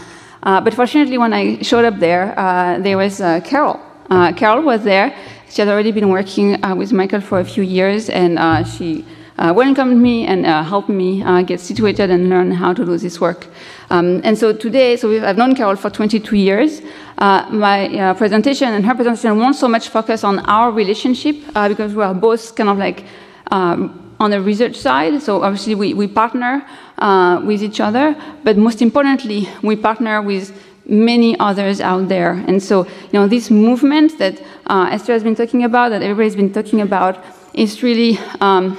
Uh, 0.43 0.59
but 0.61 0.73
fortunately, 0.73 1.17
when 1.17 1.33
I 1.33 1.61
showed 1.61 1.85
up 1.85 1.99
there, 1.99 2.37
uh, 2.37 2.77
there 2.79 2.97
was 2.97 3.21
uh, 3.21 3.39
Carol. 3.39 3.79
Uh, 4.09 4.33
Carol 4.33 4.63
was 4.63 4.83
there. 4.83 5.15
She 5.49 5.61
had 5.61 5.69
already 5.69 5.91
been 5.93 6.09
working 6.09 6.59
with 6.77 6.91
Michael 6.91 7.21
for 7.21 7.39
a 7.39 7.45
few 7.45 7.63
years, 7.63 8.09
and 8.09 8.67
she 8.67 9.05
uh, 9.37 9.53
welcomed 9.55 10.01
me 10.01 10.25
and 10.25 10.45
uh, 10.45 10.63
helped 10.63 10.89
me 10.89 11.21
uh, 11.23 11.41
get 11.41 11.59
situated 11.59 12.09
and 12.09 12.29
learn 12.29 12.51
how 12.51 12.73
to 12.73 12.85
do 12.85 12.97
this 12.97 13.19
work. 13.19 13.47
Um, 13.89 14.21
and 14.23 14.37
so 14.37 14.53
today, 14.53 14.95
so 14.95 15.11
I've 15.25 15.37
known 15.37 15.55
Carol 15.55 15.75
for 15.75 15.89
22 15.89 16.35
years. 16.35 16.81
Uh, 17.17 17.45
my 17.49 17.87
uh, 17.97 18.13
presentation 18.13 18.69
and 18.69 18.85
her 18.85 18.95
presentation 18.95 19.37
won't 19.37 19.55
so 19.55 19.67
much 19.67 19.89
focus 19.89 20.23
on 20.23 20.39
our 20.39 20.71
relationship 20.71 21.35
uh, 21.55 21.67
because 21.67 21.93
we 21.93 22.03
are 22.03 22.13
both 22.13 22.55
kind 22.55 22.69
of 22.69 22.77
like 22.77 23.03
um, 23.51 24.13
on 24.19 24.31
the 24.31 24.41
research 24.41 24.77
side. 24.77 25.21
So 25.21 25.43
obviously 25.43 25.75
we, 25.75 25.93
we 25.93 26.07
partner 26.07 26.65
with 27.43 27.61
each 27.61 27.81
other, 27.81 28.15
but 28.43 28.57
most 28.57 28.81
importantly, 28.81 29.49
we 29.61 29.75
partner 29.75 30.21
with 30.21 30.57
many 30.87 31.37
others 31.39 31.81
out 31.81 32.07
there. 32.07 32.31
And 32.47 32.63
so, 32.63 32.85
you 32.85 33.13
know, 33.13 33.27
this 33.27 33.51
movement 33.51 34.17
that 34.19 34.41
Esther 34.69 35.11
has 35.11 35.23
been 35.23 35.35
talking 35.35 35.63
about, 35.65 35.89
that 35.89 36.01
everybody's 36.01 36.37
been 36.37 36.53
talking 36.53 36.79
about, 36.79 37.21
is 37.53 37.83
really 37.83 38.17
um, 38.39 38.77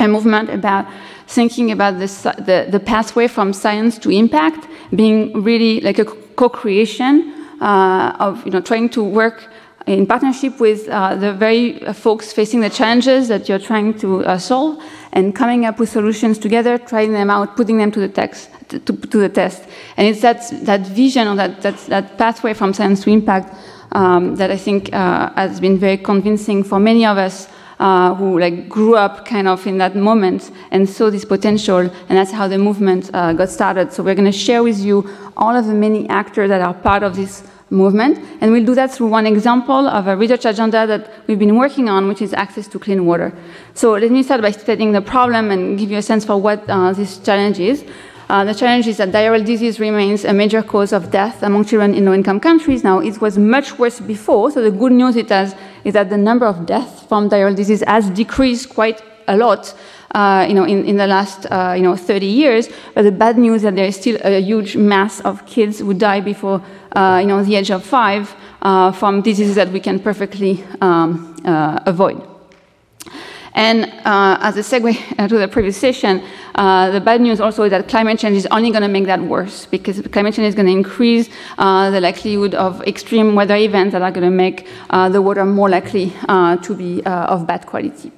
a 0.00 0.08
movement 0.08 0.50
about 0.50 0.86
thinking 1.26 1.70
about 1.70 1.98
the, 1.98 2.66
the 2.70 2.80
pathway 2.80 3.28
from 3.28 3.52
science 3.52 3.98
to 3.98 4.10
impact 4.10 4.66
being 4.94 5.42
really 5.42 5.80
like 5.80 5.98
a 5.98 6.04
co-creation 6.04 7.34
uh, 7.60 8.16
of 8.18 8.44
you 8.44 8.52
know, 8.52 8.60
trying 8.60 8.88
to 8.88 9.02
work 9.02 9.48
in 9.86 10.06
partnership 10.06 10.60
with 10.60 10.88
uh, 10.88 11.14
the 11.16 11.32
very 11.32 11.82
uh, 11.84 11.92
folks 11.92 12.32
facing 12.32 12.60
the 12.60 12.70
challenges 12.70 13.28
that 13.28 13.48
you're 13.48 13.58
trying 13.58 13.98
to 13.98 14.24
uh, 14.24 14.38
solve 14.38 14.82
and 15.12 15.34
coming 15.34 15.64
up 15.64 15.78
with 15.78 15.88
solutions 15.88 16.38
together, 16.38 16.78
trying 16.78 17.12
them 17.12 17.30
out, 17.30 17.56
putting 17.56 17.78
them 17.78 17.90
to 17.90 18.00
the, 18.00 18.08
text, 18.08 18.50
to, 18.68 18.78
to, 18.80 18.92
to 18.94 19.18
the 19.18 19.28
test. 19.28 19.64
And 19.96 20.06
it's 20.06 20.20
that, 20.20 20.42
that 20.64 20.80
vision 20.80 21.26
or 21.26 21.36
that, 21.36 21.62
that, 21.62 21.78
that 21.86 22.18
pathway 22.18 22.52
from 22.52 22.74
science 22.74 23.02
to 23.04 23.10
impact 23.10 23.54
um, 23.92 24.36
that 24.36 24.50
I 24.50 24.58
think 24.58 24.92
uh, 24.92 25.32
has 25.32 25.60
been 25.60 25.78
very 25.78 25.96
convincing 25.96 26.62
for 26.62 26.78
many 26.78 27.06
of 27.06 27.16
us 27.16 27.48
uh, 27.78 28.14
who 28.14 28.38
like 28.38 28.68
grew 28.68 28.96
up 28.96 29.24
kind 29.24 29.48
of 29.48 29.66
in 29.66 29.78
that 29.78 29.94
moment 29.94 30.50
and 30.70 30.88
saw 30.88 31.10
this 31.10 31.24
potential, 31.24 31.78
and 31.78 32.18
that's 32.18 32.32
how 32.32 32.48
the 32.48 32.58
movement 32.58 33.10
uh, 33.14 33.32
got 33.32 33.48
started. 33.48 33.92
So 33.92 34.02
we're 34.02 34.14
going 34.14 34.32
to 34.32 34.38
share 34.38 34.62
with 34.62 34.78
you 34.80 35.08
all 35.36 35.54
of 35.54 35.66
the 35.66 35.74
many 35.74 36.08
actors 36.08 36.48
that 36.48 36.60
are 36.60 36.74
part 36.74 37.02
of 37.02 37.14
this 37.14 37.42
movement, 37.70 38.18
and 38.40 38.50
we'll 38.50 38.64
do 38.64 38.74
that 38.74 38.90
through 38.90 39.08
one 39.08 39.26
example 39.26 39.86
of 39.88 40.06
a 40.06 40.16
research 40.16 40.46
agenda 40.46 40.86
that 40.86 41.10
we've 41.26 41.38
been 41.38 41.56
working 41.56 41.88
on, 41.88 42.08
which 42.08 42.22
is 42.22 42.32
access 42.32 42.66
to 42.66 42.78
clean 42.78 43.04
water. 43.04 43.32
So 43.74 43.92
let 43.92 44.10
me 44.10 44.22
start 44.22 44.40
by 44.40 44.52
stating 44.52 44.92
the 44.92 45.02
problem 45.02 45.50
and 45.50 45.78
give 45.78 45.90
you 45.90 45.98
a 45.98 46.02
sense 46.02 46.24
for 46.24 46.38
what 46.40 46.64
uh, 46.68 46.92
this 46.94 47.18
challenge 47.18 47.60
is. 47.60 47.84
Uh, 48.30 48.44
the 48.44 48.54
challenge 48.54 48.86
is 48.86 48.98
that 48.98 49.10
diarrheal 49.10 49.44
disease 49.44 49.80
remains 49.80 50.24
a 50.24 50.32
major 50.34 50.62
cause 50.62 50.92
of 50.92 51.10
death 51.10 51.42
among 51.42 51.64
children 51.64 51.94
in 51.94 52.04
low-income 52.04 52.40
countries. 52.40 52.84
Now, 52.84 52.98
it 53.00 53.20
was 53.20 53.38
much 53.38 53.78
worse 53.78 54.00
before, 54.00 54.50
so 54.50 54.62
the 54.62 54.70
good 54.70 54.92
news 54.92 55.16
it 55.16 55.30
has, 55.30 55.54
is 55.88 55.94
that 55.94 56.10
the 56.10 56.18
number 56.18 56.44
of 56.44 56.66
deaths 56.66 57.02
from 57.04 57.30
diarrheal 57.30 57.56
disease 57.56 57.82
has 57.86 58.10
decreased 58.10 58.68
quite 58.68 59.02
a 59.26 59.36
lot, 59.36 59.74
uh, 60.14 60.44
you 60.46 60.54
know, 60.54 60.64
in, 60.64 60.84
in 60.84 60.98
the 60.98 61.06
last, 61.06 61.46
uh, 61.50 61.72
you 61.74 61.82
know, 61.82 61.96
30 61.96 62.26
years. 62.26 62.68
But 62.94 63.02
the 63.02 63.12
bad 63.12 63.38
news 63.38 63.56
is 63.56 63.62
that 63.62 63.74
there 63.74 63.86
is 63.86 63.96
still 63.96 64.18
a 64.22 64.38
huge 64.38 64.76
mass 64.76 65.20
of 65.20 65.46
kids 65.46 65.78
who 65.78 65.94
die 65.94 66.20
before, 66.20 66.62
uh, 66.92 67.18
you 67.22 67.26
know, 67.26 67.42
the 67.42 67.56
age 67.56 67.70
of 67.70 67.82
five 67.82 68.36
uh, 68.60 68.92
from 68.92 69.22
diseases 69.22 69.54
that 69.54 69.70
we 69.70 69.80
can 69.80 69.98
perfectly 69.98 70.62
um, 70.82 71.34
uh, 71.46 71.80
avoid. 71.86 72.20
And 73.58 73.86
uh, 74.04 74.38
as 74.40 74.56
a 74.56 74.60
segue 74.60 75.28
to 75.28 75.36
the 75.36 75.48
previous 75.48 75.76
session, 75.76 76.22
uh, 76.54 76.90
the 76.90 77.00
bad 77.00 77.20
news 77.20 77.40
also 77.40 77.64
is 77.64 77.70
that 77.72 77.88
climate 77.88 78.20
change 78.20 78.36
is 78.36 78.46
only 78.52 78.70
going 78.70 78.82
to 78.82 78.88
make 78.88 79.06
that 79.06 79.20
worse 79.20 79.66
because 79.66 80.00
climate 80.12 80.34
change 80.34 80.46
is 80.46 80.54
going 80.54 80.66
to 80.66 80.72
increase 80.72 81.28
uh, 81.58 81.90
the 81.90 82.00
likelihood 82.00 82.54
of 82.54 82.80
extreme 82.86 83.34
weather 83.34 83.56
events 83.56 83.94
that 83.94 84.02
are 84.02 84.12
going 84.12 84.24
to 84.24 84.30
make 84.30 84.68
uh, 84.90 85.08
the 85.08 85.20
water 85.20 85.44
more 85.44 85.68
likely 85.68 86.12
uh, 86.28 86.56
to 86.58 86.72
be 86.72 87.04
uh, 87.04 87.34
of 87.34 87.48
bad 87.48 87.66
quality. 87.66 88.12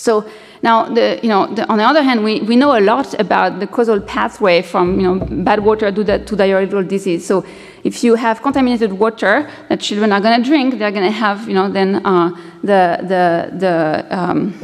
So 0.00 0.24
now, 0.62 0.88
the, 0.88 1.20
you 1.22 1.28
know, 1.28 1.46
the, 1.54 1.68
on 1.68 1.76
the 1.76 1.84
other 1.84 2.02
hand, 2.02 2.24
we, 2.24 2.40
we 2.40 2.56
know 2.56 2.78
a 2.78 2.80
lot 2.80 3.12
about 3.20 3.60
the 3.60 3.66
causal 3.66 4.00
pathway 4.00 4.62
from 4.62 4.98
you 4.98 5.06
know, 5.06 5.16
bad 5.44 5.60
water 5.60 5.92
to, 5.92 6.02
the, 6.02 6.18
to 6.20 6.36
diarrheal 6.36 6.88
disease. 6.88 7.26
So 7.26 7.44
if 7.84 8.02
you 8.02 8.14
have 8.14 8.40
contaminated 8.40 8.94
water 8.94 9.50
that 9.68 9.80
children 9.80 10.10
are 10.12 10.20
going 10.20 10.42
to 10.42 10.48
drink, 10.48 10.78
they're 10.78 10.90
going 10.90 11.04
to 11.04 11.10
have 11.10 11.46
you 11.46 11.54
know, 11.54 11.70
then 11.70 11.96
uh, 12.06 12.30
the, 12.62 12.98
the, 13.02 13.58
the 13.58 14.06
um, 14.10 14.54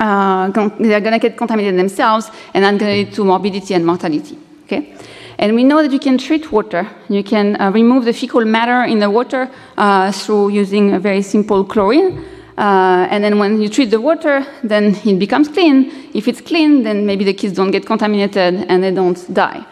uh, 0.00 0.50
they're 0.50 1.00
going 1.00 1.12
to 1.12 1.20
get 1.20 1.36
contaminated 1.36 1.78
themselves, 1.78 2.28
and 2.52 2.64
that's 2.64 2.78
going 2.78 2.90
to 2.90 3.04
lead 3.04 3.14
to 3.14 3.24
morbidity 3.24 3.74
and 3.74 3.86
mortality. 3.86 4.36
Okay? 4.64 4.96
And 5.38 5.54
we 5.54 5.62
know 5.62 5.82
that 5.82 5.92
you 5.92 6.00
can 6.00 6.18
treat 6.18 6.50
water. 6.50 6.88
You 7.08 7.22
can 7.22 7.60
uh, 7.60 7.70
remove 7.70 8.06
the 8.06 8.12
fecal 8.12 8.44
matter 8.44 8.82
in 8.82 8.98
the 8.98 9.08
water 9.08 9.48
uh, 9.76 10.10
through 10.10 10.48
using 10.48 10.94
a 10.94 10.98
very 10.98 11.22
simple 11.22 11.64
chlorine. 11.64 12.24
Uh, 12.58 13.08
and 13.10 13.24
then 13.24 13.38
when 13.38 13.60
you 13.62 13.68
treat 13.68 13.90
the 13.90 14.00
water, 14.00 14.46
then 14.62 14.94
it 15.04 15.18
becomes 15.18 15.48
clean. 15.48 15.90
If 16.14 16.28
it's 16.28 16.40
clean, 16.40 16.82
then 16.82 17.06
maybe 17.06 17.24
the 17.24 17.32
kids 17.32 17.54
don't 17.54 17.70
get 17.70 17.86
contaminated 17.86 18.66
and 18.68 18.82
they 18.82 18.90
don't 18.90 19.32
die. 19.32 19.64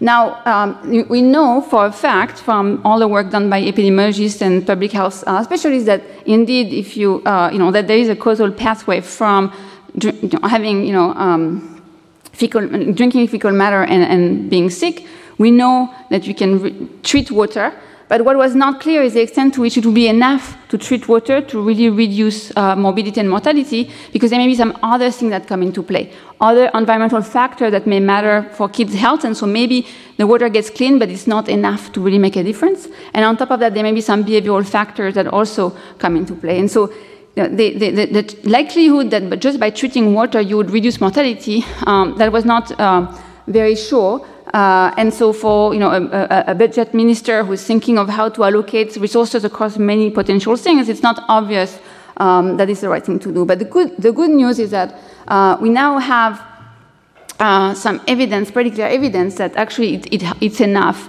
Now, 0.00 0.42
um, 0.44 1.06
we 1.08 1.22
know 1.22 1.60
for 1.62 1.86
a 1.86 1.92
fact 1.92 2.38
from 2.38 2.80
all 2.84 2.98
the 2.98 3.08
work 3.08 3.30
done 3.30 3.48
by 3.48 3.62
epidemiologists 3.62 4.42
and 4.42 4.66
public 4.66 4.92
health 4.92 5.22
uh, 5.26 5.42
specialists 5.44 5.86
that 5.86 6.02
indeed, 6.26 6.72
if 6.72 6.96
you, 6.96 7.22
uh, 7.24 7.50
you 7.52 7.58
know, 7.58 7.70
that 7.70 7.86
there 7.86 7.98
is 7.98 8.08
a 8.08 8.16
causal 8.16 8.50
pathway 8.50 9.00
from 9.00 9.52
having, 10.42 10.84
you 10.84 10.92
know, 10.92 11.14
um, 11.14 11.80
fecal, 12.32 12.66
drinking 12.92 13.28
fecal 13.28 13.52
matter 13.52 13.84
and, 13.84 14.02
and, 14.02 14.50
being 14.50 14.68
sick. 14.68 15.06
We 15.38 15.50
know 15.50 15.94
that 16.10 16.26
you 16.26 16.34
can 16.34 17.00
treat 17.02 17.30
water 17.30 17.72
but 18.14 18.24
what 18.24 18.36
was 18.36 18.54
not 18.54 18.80
clear 18.80 19.02
is 19.02 19.14
the 19.14 19.22
extent 19.22 19.54
to 19.54 19.60
which 19.60 19.76
it 19.76 19.84
would 19.84 19.94
be 19.96 20.06
enough 20.06 20.56
to 20.68 20.78
treat 20.78 21.08
water 21.08 21.40
to 21.40 21.60
really 21.60 21.88
reduce 21.90 22.56
uh, 22.56 22.76
morbidity 22.76 23.18
and 23.18 23.28
mortality, 23.28 23.90
because 24.12 24.30
there 24.30 24.38
may 24.38 24.46
be 24.46 24.54
some 24.54 24.78
other 24.84 25.10
things 25.10 25.30
that 25.30 25.48
come 25.48 25.64
into 25.64 25.82
play, 25.82 26.12
other 26.40 26.70
environmental 26.74 27.22
factors 27.22 27.72
that 27.72 27.88
may 27.88 27.98
matter 27.98 28.48
for 28.52 28.68
kids' 28.68 28.94
health, 28.94 29.24
and 29.24 29.36
so 29.36 29.46
maybe 29.46 29.84
the 30.16 30.28
water 30.28 30.48
gets 30.48 30.70
clean, 30.70 30.96
but 30.96 31.08
it's 31.08 31.26
not 31.26 31.48
enough 31.48 31.90
to 31.92 32.00
really 32.00 32.20
make 32.20 32.36
a 32.36 32.44
difference. 32.44 32.86
And 33.14 33.24
on 33.24 33.36
top 33.36 33.50
of 33.50 33.58
that, 33.58 33.74
there 33.74 33.82
may 33.82 33.92
be 33.92 34.00
some 34.00 34.24
behavioral 34.24 34.64
factors 34.64 35.14
that 35.14 35.26
also 35.26 35.76
come 35.98 36.14
into 36.16 36.36
play. 36.36 36.60
And 36.60 36.70
so 36.70 36.92
the, 37.34 37.48
the, 37.48 37.90
the, 37.90 38.06
the 38.06 38.48
likelihood 38.48 39.10
that 39.10 39.40
just 39.40 39.58
by 39.58 39.70
treating 39.70 40.14
water 40.14 40.40
you 40.40 40.56
would 40.56 40.70
reduce 40.70 41.00
mortality, 41.00 41.64
um, 41.84 42.14
that 42.18 42.30
was 42.30 42.44
not 42.44 42.70
uh, 42.78 43.12
very 43.48 43.74
sure. 43.74 44.24
Uh, 44.54 44.94
and 44.96 45.12
so 45.12 45.32
for 45.32 45.74
you 45.74 45.80
know, 45.80 45.90
a, 45.90 46.44
a, 46.46 46.54
budget 46.54 46.94
minister 46.94 47.42
who's 47.42 47.64
thinking 47.64 47.98
of 47.98 48.08
how 48.08 48.28
to 48.28 48.44
allocate 48.44 48.94
resources 48.98 49.44
across 49.44 49.78
many 49.78 50.12
potential 50.12 50.54
things, 50.54 50.88
it's 50.88 51.02
not 51.02 51.24
obvious 51.28 51.80
um, 52.18 52.56
that 52.56 52.70
is 52.70 52.80
the 52.80 52.88
right 52.88 53.04
thing 53.04 53.18
to 53.18 53.32
do. 53.32 53.44
But 53.44 53.58
the 53.58 53.64
good, 53.64 53.96
the 53.98 54.12
good 54.12 54.30
news 54.30 54.60
is 54.60 54.70
that 54.70 54.94
uh, 55.26 55.56
we 55.60 55.70
now 55.70 55.98
have 55.98 56.40
uh, 57.40 57.74
some 57.74 58.00
evidence, 58.06 58.52
pretty 58.52 58.70
clear 58.70 58.86
evidence, 58.86 59.34
that 59.34 59.56
actually 59.56 59.96
it, 59.96 60.22
it, 60.22 60.22
it's 60.40 60.60
enough 60.60 61.08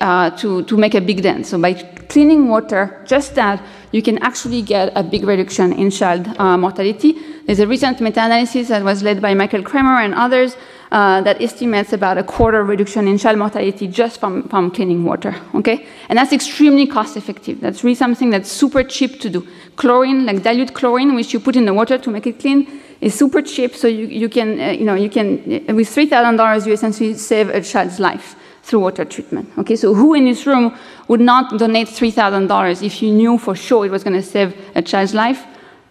uh, 0.00 0.30
to, 0.30 0.62
to 0.62 0.76
make 0.76 0.94
a 0.94 1.00
big 1.00 1.20
dent. 1.20 1.46
So 1.46 1.60
by 1.60 1.74
cleaning 1.74 2.48
water, 2.48 3.02
just 3.08 3.34
that, 3.34 3.60
you 3.90 4.02
can 4.02 4.18
actually 4.18 4.62
get 4.62 4.92
a 4.94 5.02
big 5.02 5.24
reduction 5.24 5.72
in 5.72 5.90
child 5.90 6.28
uh, 6.38 6.56
mortality. 6.56 7.18
There's 7.46 7.58
a 7.58 7.66
recent 7.66 8.00
meta-analysis 8.00 8.68
that 8.68 8.84
was 8.84 9.02
led 9.02 9.20
by 9.20 9.34
Michael 9.34 9.62
Kremer 9.62 10.00
and 10.00 10.14
others 10.14 10.56
uh, 10.94 11.20
that 11.22 11.42
estimates 11.42 11.92
about 11.92 12.16
a 12.18 12.22
quarter 12.22 12.62
reduction 12.62 13.08
in 13.08 13.18
child 13.18 13.36
mortality 13.36 13.88
just 13.88 14.20
from, 14.20 14.48
from 14.48 14.70
cleaning 14.70 15.02
water, 15.02 15.34
okay? 15.52 15.84
And 16.08 16.16
that's 16.16 16.32
extremely 16.32 16.86
cost 16.86 17.16
effective. 17.16 17.60
That's 17.60 17.82
really 17.82 17.96
something 17.96 18.30
that's 18.30 18.48
super 18.48 18.84
cheap 18.84 19.18
to 19.22 19.28
do. 19.28 19.44
Chlorine, 19.74 20.24
like 20.24 20.44
dilute 20.44 20.72
chlorine, 20.72 21.16
which 21.16 21.32
you 21.32 21.40
put 21.40 21.56
in 21.56 21.64
the 21.64 21.74
water 21.74 21.98
to 21.98 22.10
make 22.10 22.28
it 22.28 22.38
clean, 22.38 22.80
is 23.00 23.12
super 23.12 23.42
cheap, 23.42 23.74
so 23.74 23.88
you, 23.88 24.06
you 24.06 24.28
can, 24.28 24.60
uh, 24.60 24.70
you 24.70 24.84
know, 24.84 24.94
you 24.94 25.10
can, 25.10 25.38
uh, 25.68 25.74
with 25.74 25.88
$3,000, 25.88 26.64
you 26.64 26.72
essentially 26.72 27.14
save 27.14 27.48
a 27.48 27.60
child's 27.60 27.98
life 27.98 28.36
through 28.62 28.78
water 28.78 29.04
treatment. 29.04 29.50
Okay, 29.58 29.74
so 29.74 29.94
who 29.94 30.14
in 30.14 30.26
this 30.26 30.46
room 30.46 30.78
would 31.08 31.20
not 31.20 31.58
donate 31.58 31.88
$3,000 31.88 32.82
if 32.84 33.02
you 33.02 33.10
knew 33.10 33.36
for 33.36 33.56
sure 33.56 33.84
it 33.84 33.90
was 33.90 34.04
going 34.04 34.14
to 34.14 34.22
save 34.22 34.56
a 34.76 34.80
child's 34.80 35.12
life? 35.12 35.44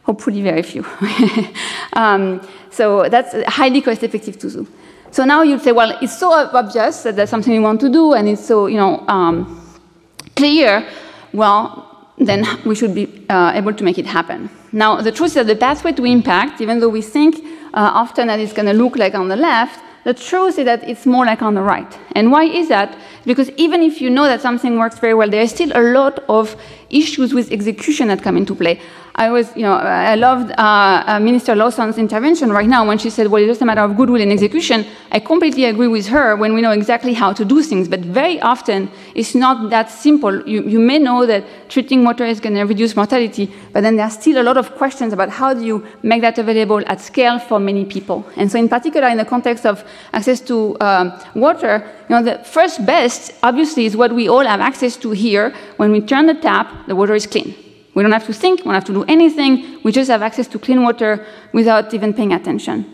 Hopefully, 0.03 0.41
very 0.41 0.63
few. 0.63 0.85
um, 1.93 2.41
so 2.71 3.09
that's 3.09 3.35
highly 3.47 3.81
cost 3.81 4.01
effective 4.01 4.39
to 4.39 4.49
do. 4.49 4.67
So 5.13 5.25
now 5.25 5.43
you'd 5.43 5.61
say, 5.61 5.71
well, 5.71 5.95
it's 6.01 6.17
so 6.17 6.33
obvious 6.33 7.03
that 7.03 7.15
that's 7.15 7.29
something 7.29 7.53
we 7.53 7.59
want 7.59 7.79
to 7.81 7.89
do, 7.89 8.13
and 8.13 8.27
it's 8.27 8.43
so 8.43 8.65
you 8.65 8.77
know 8.77 9.05
um, 9.07 9.61
clear. 10.35 10.89
Well, 11.31 12.09
then 12.17 12.43
we 12.65 12.73
should 12.73 12.95
be 12.95 13.23
uh, 13.29 13.51
able 13.53 13.75
to 13.75 13.83
make 13.83 13.99
it 13.99 14.07
happen. 14.07 14.49
Now, 14.71 15.01
the 15.01 15.11
truth 15.11 15.29
is 15.29 15.33
that 15.35 15.45
the 15.45 15.55
pathway 15.55 15.91
to 15.91 16.03
impact, 16.03 16.61
even 16.61 16.79
though 16.79 16.89
we 16.89 17.03
think 17.03 17.35
uh, 17.35 17.91
often 17.93 18.25
that 18.25 18.39
it's 18.39 18.53
going 18.53 18.65
to 18.65 18.73
look 18.73 18.95
like 18.95 19.13
on 19.13 19.27
the 19.27 19.35
left, 19.35 19.79
the 20.03 20.15
truth 20.15 20.57
is 20.57 20.65
that 20.65 20.83
it's 20.89 21.05
more 21.05 21.27
like 21.27 21.43
on 21.43 21.53
the 21.53 21.61
right. 21.61 21.95
And 22.13 22.31
why 22.31 22.45
is 22.45 22.69
that? 22.69 22.97
Because 23.23 23.51
even 23.51 23.83
if 23.83 24.01
you 24.01 24.09
know 24.09 24.23
that 24.23 24.41
something 24.41 24.79
works 24.79 24.97
very 24.97 25.13
well, 25.13 25.29
there 25.29 25.41
is 25.41 25.51
still 25.51 25.71
a 25.75 25.83
lot 25.93 26.23
of 26.27 26.55
issues 26.89 27.35
with 27.35 27.51
execution 27.51 28.07
that 28.07 28.23
come 28.23 28.35
into 28.35 28.55
play. 28.55 28.81
I 29.15 29.29
was, 29.29 29.55
you 29.55 29.61
know, 29.61 29.73
I 29.73 30.15
loved 30.15 30.51
uh, 30.51 31.03
uh, 31.05 31.19
Minister 31.19 31.55
Lawson's 31.55 31.99
intervention 31.99 32.51
right 32.51 32.67
now 32.67 32.87
when 32.87 32.97
she 32.97 33.11
said, 33.11 33.27
well, 33.27 33.43
it's 33.43 33.51
just 33.51 33.61
a 33.61 33.65
matter 33.65 33.81
of 33.81 33.95
goodwill 33.95 34.19
and 34.19 34.31
execution. 34.31 34.87
I 35.11 35.19
completely 35.19 35.65
agree 35.65 35.87
with 35.87 36.07
her 36.07 36.35
when 36.35 36.55
we 36.55 36.61
know 36.61 36.71
exactly 36.71 37.13
how 37.13 37.31
to 37.33 37.45
do 37.45 37.61
things, 37.61 37.87
but 37.87 37.99
very 37.99 38.41
often 38.41 38.89
it's 39.13 39.35
not 39.35 39.69
that 39.69 39.91
simple. 39.91 40.47
You, 40.47 40.63
you 40.63 40.79
may 40.79 40.97
know 40.97 41.27
that 41.27 41.45
treating 41.69 42.03
water 42.03 42.25
is 42.25 42.39
going 42.39 42.55
to 42.55 42.63
reduce 42.63 42.95
mortality, 42.95 43.53
but 43.71 43.81
then 43.81 43.97
there 43.97 44.05
are 44.05 44.11
still 44.11 44.41
a 44.41 44.43
lot 44.43 44.57
of 44.57 44.73
questions 44.75 45.13
about 45.13 45.29
how 45.29 45.53
do 45.53 45.63
you 45.63 45.85
make 46.01 46.21
that 46.21 46.39
available 46.39 46.81
at 46.87 46.99
scale 46.99 47.37
for 47.37 47.59
many 47.59 47.85
people. 47.85 48.25
And 48.35 48.51
so 48.51 48.57
in 48.57 48.67
particular, 48.67 49.09
in 49.09 49.17
the 49.17 49.25
context 49.25 49.67
of 49.67 49.83
access 50.11 50.41
to 50.41 50.75
um, 50.81 51.13
water, 51.35 51.87
you 52.09 52.15
know, 52.15 52.23
the 52.23 52.43
first 52.43 52.83
best, 52.83 53.31
obviously, 53.43 53.85
is 53.85 53.95
what 53.95 54.11
we 54.11 54.27
all 54.27 54.43
have 54.43 54.59
access 54.59 54.97
to 54.97 55.11
here. 55.11 55.53
When 55.77 55.91
we 55.91 56.01
turn 56.01 56.25
the 56.25 56.33
tap, 56.33 56.87
the 56.87 56.95
water 56.95 57.13
is 57.13 57.27
clean. 57.27 57.62
We 57.93 58.01
don't 58.01 58.11
have 58.11 58.25
to 58.25 58.33
think, 58.33 58.59
we 58.59 58.63
don't 58.65 58.73
have 58.73 58.85
to 58.85 58.93
do 58.93 59.03
anything. 59.03 59.79
We 59.83 59.91
just 59.91 60.09
have 60.09 60.21
access 60.21 60.47
to 60.47 60.59
clean 60.59 60.83
water 60.83 61.25
without 61.51 61.93
even 61.93 62.13
paying 62.13 62.33
attention. 62.33 62.91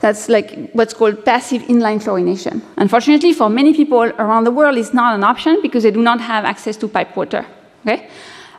That's 0.00 0.28
like 0.28 0.70
what's 0.72 0.92
called 0.92 1.24
passive 1.24 1.62
inline 1.62 2.02
chlorination. 2.02 2.60
Unfortunately, 2.76 3.32
for 3.32 3.48
many 3.48 3.72
people 3.72 4.02
around 4.02 4.44
the 4.44 4.50
world, 4.50 4.76
it's 4.76 4.92
not 4.92 5.14
an 5.14 5.24
option 5.24 5.60
because 5.62 5.82
they 5.82 5.90
do 5.90 6.02
not 6.02 6.20
have 6.20 6.44
access 6.44 6.76
to 6.78 6.88
pipe 6.88 7.16
water. 7.16 7.46
Okay? 7.86 8.08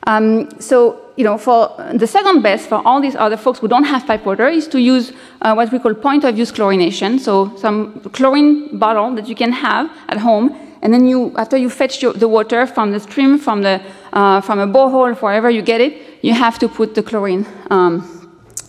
Um, 0.08 0.50
so, 0.60 1.01
you 1.18 1.24
know, 1.24 1.38
for 1.38 1.75
the 1.94 2.08
second 2.08 2.42
best 2.42 2.68
for 2.68 2.82
all 2.86 3.00
these 3.00 3.15
other 3.15 3.38
folks 3.38 3.60
who 3.60 3.68
don't 3.68 3.84
have 3.84 4.08
pipe 4.08 4.25
water 4.25 4.48
is 4.48 4.68
to 4.70 4.80
use 4.80 5.12
uh, 5.42 5.54
what 5.54 5.72
we 5.72 5.80
call 5.80 5.94
point 5.94 6.24
of 6.24 6.38
use 6.38 6.51
chlorination. 6.51 7.20
So, 7.20 7.56
some 7.58 8.00
chlorine 8.12 8.77
bottle 8.80 9.13
that 9.15 9.27
you 9.27 9.36
can 9.36 9.51
have 9.51 9.92
at 10.10 10.18
home 10.18 10.56
and 10.86 10.94
then 10.94 11.08
you, 11.08 11.34
after 11.36 11.58
you 11.58 11.72
fetch 11.72 12.04
your, 12.04 12.13
the 12.13 12.27
water 12.27 12.68
from 12.68 12.92
the 12.92 13.00
stream, 13.00 13.39
from, 13.39 13.63
the, 13.63 13.82
uh, 14.15 14.41
from 14.41 14.60
a 14.60 14.67
borehole, 14.67 15.15
wherever 15.22 15.50
you 15.50 15.62
get 15.62 15.81
it, 15.81 16.24
you 16.24 16.34
have 16.34 16.57
to 16.60 16.67
put 16.67 16.95
the 16.95 17.03
chlorine 17.03 17.45
um, 17.69 18.03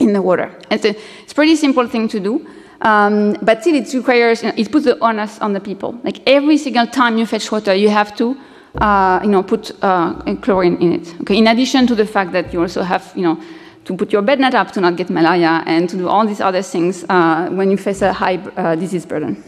in 0.01 0.13
the 0.13 0.21
water. 0.21 0.51
It's 0.71 0.85
a, 0.85 0.91
it's 1.23 1.33
a 1.33 1.35
pretty 1.35 1.57
simple 1.57 1.89
thing 1.89 2.09
to 2.09 2.21
do. 2.21 2.47
Um, 2.83 3.37
but 3.41 3.63
still, 3.63 3.75
it 3.75 3.93
requires, 3.95 4.43
you 4.43 4.49
know, 4.51 4.55
it 4.57 4.71
puts 4.71 4.85
the 4.85 4.99
onus 4.99 5.39
on 5.41 5.55
the 5.55 5.61
people. 5.61 5.99
Like 6.05 6.21
every 6.27 6.59
single 6.59 6.87
time 6.87 7.17
you 7.17 7.25
fetch 7.25 7.51
water, 7.51 7.75
you 7.75 7.89
have 7.89 8.15
to, 8.17 8.37
uh, 8.79 9.21
you 9.23 9.31
know, 9.31 9.43
put 9.43 9.73
uh, 9.83 10.35
chlorine 10.43 10.77
in 10.83 10.93
it. 10.93 11.15
Okay. 11.23 11.39
In 11.39 11.47
addition 11.47 11.87
to 11.87 11.95
the 11.95 12.05
fact 12.05 12.33
that 12.33 12.53
you 12.53 12.61
also 12.61 12.83
have, 12.83 13.13
you 13.17 13.23
know, 13.23 13.41
to 13.87 13.97
put 13.97 14.13
your 14.13 14.21
bed 14.21 14.41
net 14.41 14.55
up 14.55 14.73
to 14.73 14.81
not 14.81 14.97
get 14.97 15.09
malaria 15.09 15.63
and 15.65 15.89
to 15.89 15.97
do 15.97 16.09
all 16.09 16.27
these 16.27 16.41
other 16.41 16.61
things 16.61 17.05
uh, 17.09 17.49
when 17.51 17.71
you 17.71 17.77
face 17.77 18.03
a 18.03 18.13
high 18.13 18.37
uh, 18.57 18.75
disease 18.75 19.07
burden. 19.07 19.43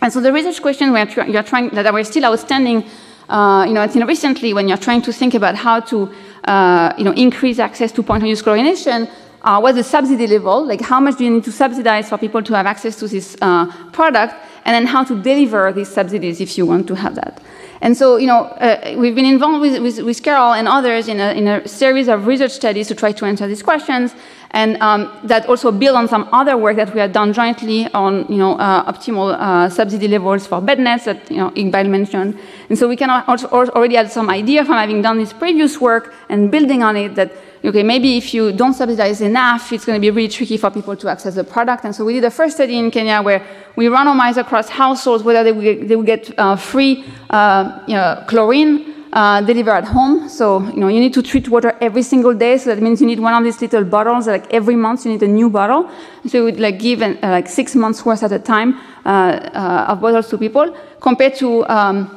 And 0.00 0.12
so 0.12 0.20
the 0.20 0.32
research 0.32 0.62
question 0.62 0.92
we 0.92 1.00
are 1.00 1.26
you're 1.26 1.42
trying, 1.42 1.70
that 1.70 1.86
are 1.86 2.04
still 2.04 2.24
outstanding, 2.24 2.84
uh, 3.28 3.64
you 3.66 3.74
know, 3.74 4.06
recently 4.06 4.54
when 4.54 4.68
you're 4.68 4.78
trying 4.78 5.02
to 5.02 5.12
think 5.12 5.34
about 5.34 5.54
how 5.54 5.80
to, 5.80 6.10
uh, 6.44 6.92
you 6.96 7.04
know, 7.04 7.12
increase 7.12 7.58
access 7.58 7.92
to 7.92 8.02
point-of-use 8.02 8.42
chlorination, 8.42 9.10
uh, 9.42 9.60
what's 9.60 9.76
the 9.76 9.84
subsidy 9.84 10.26
level? 10.26 10.66
Like 10.66 10.80
how 10.80 11.00
much 11.00 11.18
do 11.18 11.24
you 11.24 11.30
need 11.30 11.44
to 11.44 11.52
subsidize 11.52 12.08
for 12.08 12.18
people 12.18 12.42
to 12.42 12.54
have 12.54 12.66
access 12.66 12.96
to 12.96 13.08
this 13.08 13.36
uh, 13.40 13.66
product? 13.92 14.34
And 14.64 14.74
then 14.74 14.86
how 14.86 15.04
to 15.04 15.20
deliver 15.22 15.72
these 15.72 15.88
subsidies 15.88 16.40
if 16.40 16.58
you 16.58 16.66
want 16.66 16.88
to 16.88 16.94
have 16.94 17.14
that. 17.14 17.42
And 17.80 17.96
so, 17.96 18.16
you 18.16 18.26
know, 18.26 18.40
uh, 18.44 18.96
we've 18.98 19.14
been 19.14 19.24
involved 19.24 19.60
with, 19.60 19.80
with, 19.80 20.00
with, 20.00 20.22
Carol 20.22 20.52
and 20.52 20.66
others 20.66 21.08
in 21.08 21.20
a, 21.20 21.32
in 21.32 21.46
a, 21.46 21.66
series 21.68 22.08
of 22.08 22.26
research 22.26 22.50
studies 22.50 22.88
to 22.88 22.94
try 22.94 23.12
to 23.12 23.24
answer 23.24 23.46
these 23.46 23.62
questions. 23.62 24.14
And 24.52 24.80
um, 24.80 25.12
that 25.24 25.46
also 25.46 25.70
built 25.70 25.94
on 25.96 26.08
some 26.08 26.28
other 26.32 26.56
work 26.56 26.76
that 26.76 26.94
we 26.94 27.00
had 27.00 27.12
done 27.12 27.32
jointly 27.32 27.86
on 27.92 28.26
you 28.28 28.38
know, 28.38 28.54
uh, 28.58 28.90
optimal 28.90 29.36
uh, 29.38 29.68
subsidy 29.68 30.08
levels 30.08 30.46
for 30.46 30.60
bed 30.60 30.78
nets 30.78 31.04
that 31.04 31.30
you 31.30 31.36
know, 31.36 31.50
Iqbal 31.50 31.88
mentioned. 31.88 32.38
And 32.68 32.78
so 32.78 32.88
we 32.88 32.96
can 32.96 33.10
also 33.10 33.46
already 33.48 33.96
had 33.96 34.10
some 34.10 34.30
idea 34.30 34.64
from 34.64 34.76
having 34.76 35.02
done 35.02 35.18
this 35.18 35.32
previous 35.32 35.80
work 35.80 36.14
and 36.28 36.50
building 36.50 36.82
on 36.82 36.96
it 36.96 37.14
that 37.16 37.32
okay, 37.64 37.82
maybe 37.82 38.16
if 38.16 38.32
you 38.32 38.52
don't 38.52 38.74
subsidize 38.74 39.20
enough, 39.20 39.72
it's 39.72 39.84
going 39.84 39.96
to 39.96 40.00
be 40.00 40.10
really 40.10 40.28
tricky 40.28 40.56
for 40.56 40.70
people 40.70 40.96
to 40.96 41.08
access 41.08 41.34
the 41.34 41.44
product. 41.44 41.84
And 41.84 41.94
so 41.94 42.04
we 42.04 42.14
did 42.14 42.24
a 42.24 42.30
first 42.30 42.54
study 42.56 42.78
in 42.78 42.90
Kenya 42.90 43.20
where 43.20 43.44
we 43.76 43.86
randomized 43.86 44.38
across 44.38 44.68
households 44.68 45.24
whether 45.24 45.44
they 45.44 45.52
would, 45.52 45.88
they 45.88 45.96
would 45.96 46.06
get 46.06 46.38
uh, 46.38 46.56
free 46.56 47.04
uh, 47.30 47.80
you 47.86 47.94
know, 47.94 48.24
chlorine 48.28 48.97
uh, 49.12 49.40
delivered 49.42 49.72
at 49.72 49.84
home. 49.84 50.28
So 50.28 50.60
you 50.60 50.80
know 50.80 50.88
you 50.88 51.00
need 51.00 51.14
to 51.14 51.22
treat 51.22 51.48
water 51.48 51.76
every 51.80 52.02
single 52.02 52.34
day. 52.34 52.58
So 52.58 52.74
that 52.74 52.82
means 52.82 53.00
you 53.00 53.06
need 53.06 53.20
one 53.20 53.34
of 53.34 53.44
these 53.44 53.60
little 53.60 53.84
bottles. 53.84 54.26
Like 54.26 54.52
every 54.52 54.76
month 54.76 55.04
you 55.04 55.12
need 55.12 55.22
a 55.22 55.28
new 55.28 55.50
bottle. 55.50 55.90
So 56.26 56.44
we 56.44 56.52
would 56.52 56.60
like 56.60 56.78
give 56.78 57.02
an, 57.02 57.18
uh, 57.22 57.28
like 57.28 57.48
six 57.48 57.74
months 57.74 58.04
worth 58.04 58.22
at 58.22 58.32
a 58.32 58.38
time 58.38 58.78
uh, 59.04 59.08
uh 59.08 59.86
of 59.88 60.00
bottles 60.00 60.28
to 60.28 60.38
people 60.38 60.76
compared 61.00 61.34
to. 61.36 61.66
Um, 61.68 62.14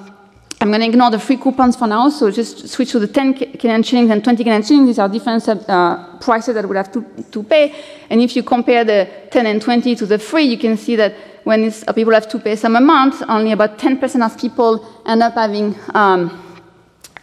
I'm 0.62 0.68
going 0.68 0.82
to 0.82 0.86
ignore 0.86 1.10
the 1.10 1.18
free 1.18 1.38
coupons 1.38 1.76
for 1.76 1.88
now, 1.88 2.08
so 2.10 2.30
just 2.30 2.70
switch 2.70 2.92
to 2.92 3.00
the 3.00 3.08
10 3.08 3.34
Kenyan 3.34 3.84
shillings 3.84 4.12
and 4.12 4.24
20 4.24 4.44
Kenyan 4.44 4.64
shillings. 4.64 4.90
These 4.90 5.00
are 5.00 5.10
different 5.10 5.50
uh, 5.50 6.18
prices 6.20 6.54
that 6.54 6.70
we 6.70 6.78
have 6.78 6.92
to, 6.92 7.04
to 7.32 7.42
pay. 7.42 7.74
And 8.12 8.22
if 8.22 8.36
you 8.36 8.44
compare 8.44 8.84
the 8.84 9.10
10 9.32 9.48
and 9.48 9.60
20 9.60 9.96
to 9.96 10.06
the 10.06 10.20
free, 10.20 10.44
you 10.44 10.60
can 10.60 10.78
see 10.78 10.96
that 10.98 11.16
when 11.46 11.74
uh, 11.88 11.94
people 11.94 12.14
have 12.14 12.30
to 12.30 12.38
pay 12.38 12.56
some 12.56 12.76
amount, 12.76 13.28
only 13.28 13.54
about 13.54 13.80
10% 13.80 14.24
of 14.24 14.40
people 14.40 14.88
end 15.08 15.24
up 15.24 15.34
having 15.34 15.76
um, 15.96 16.51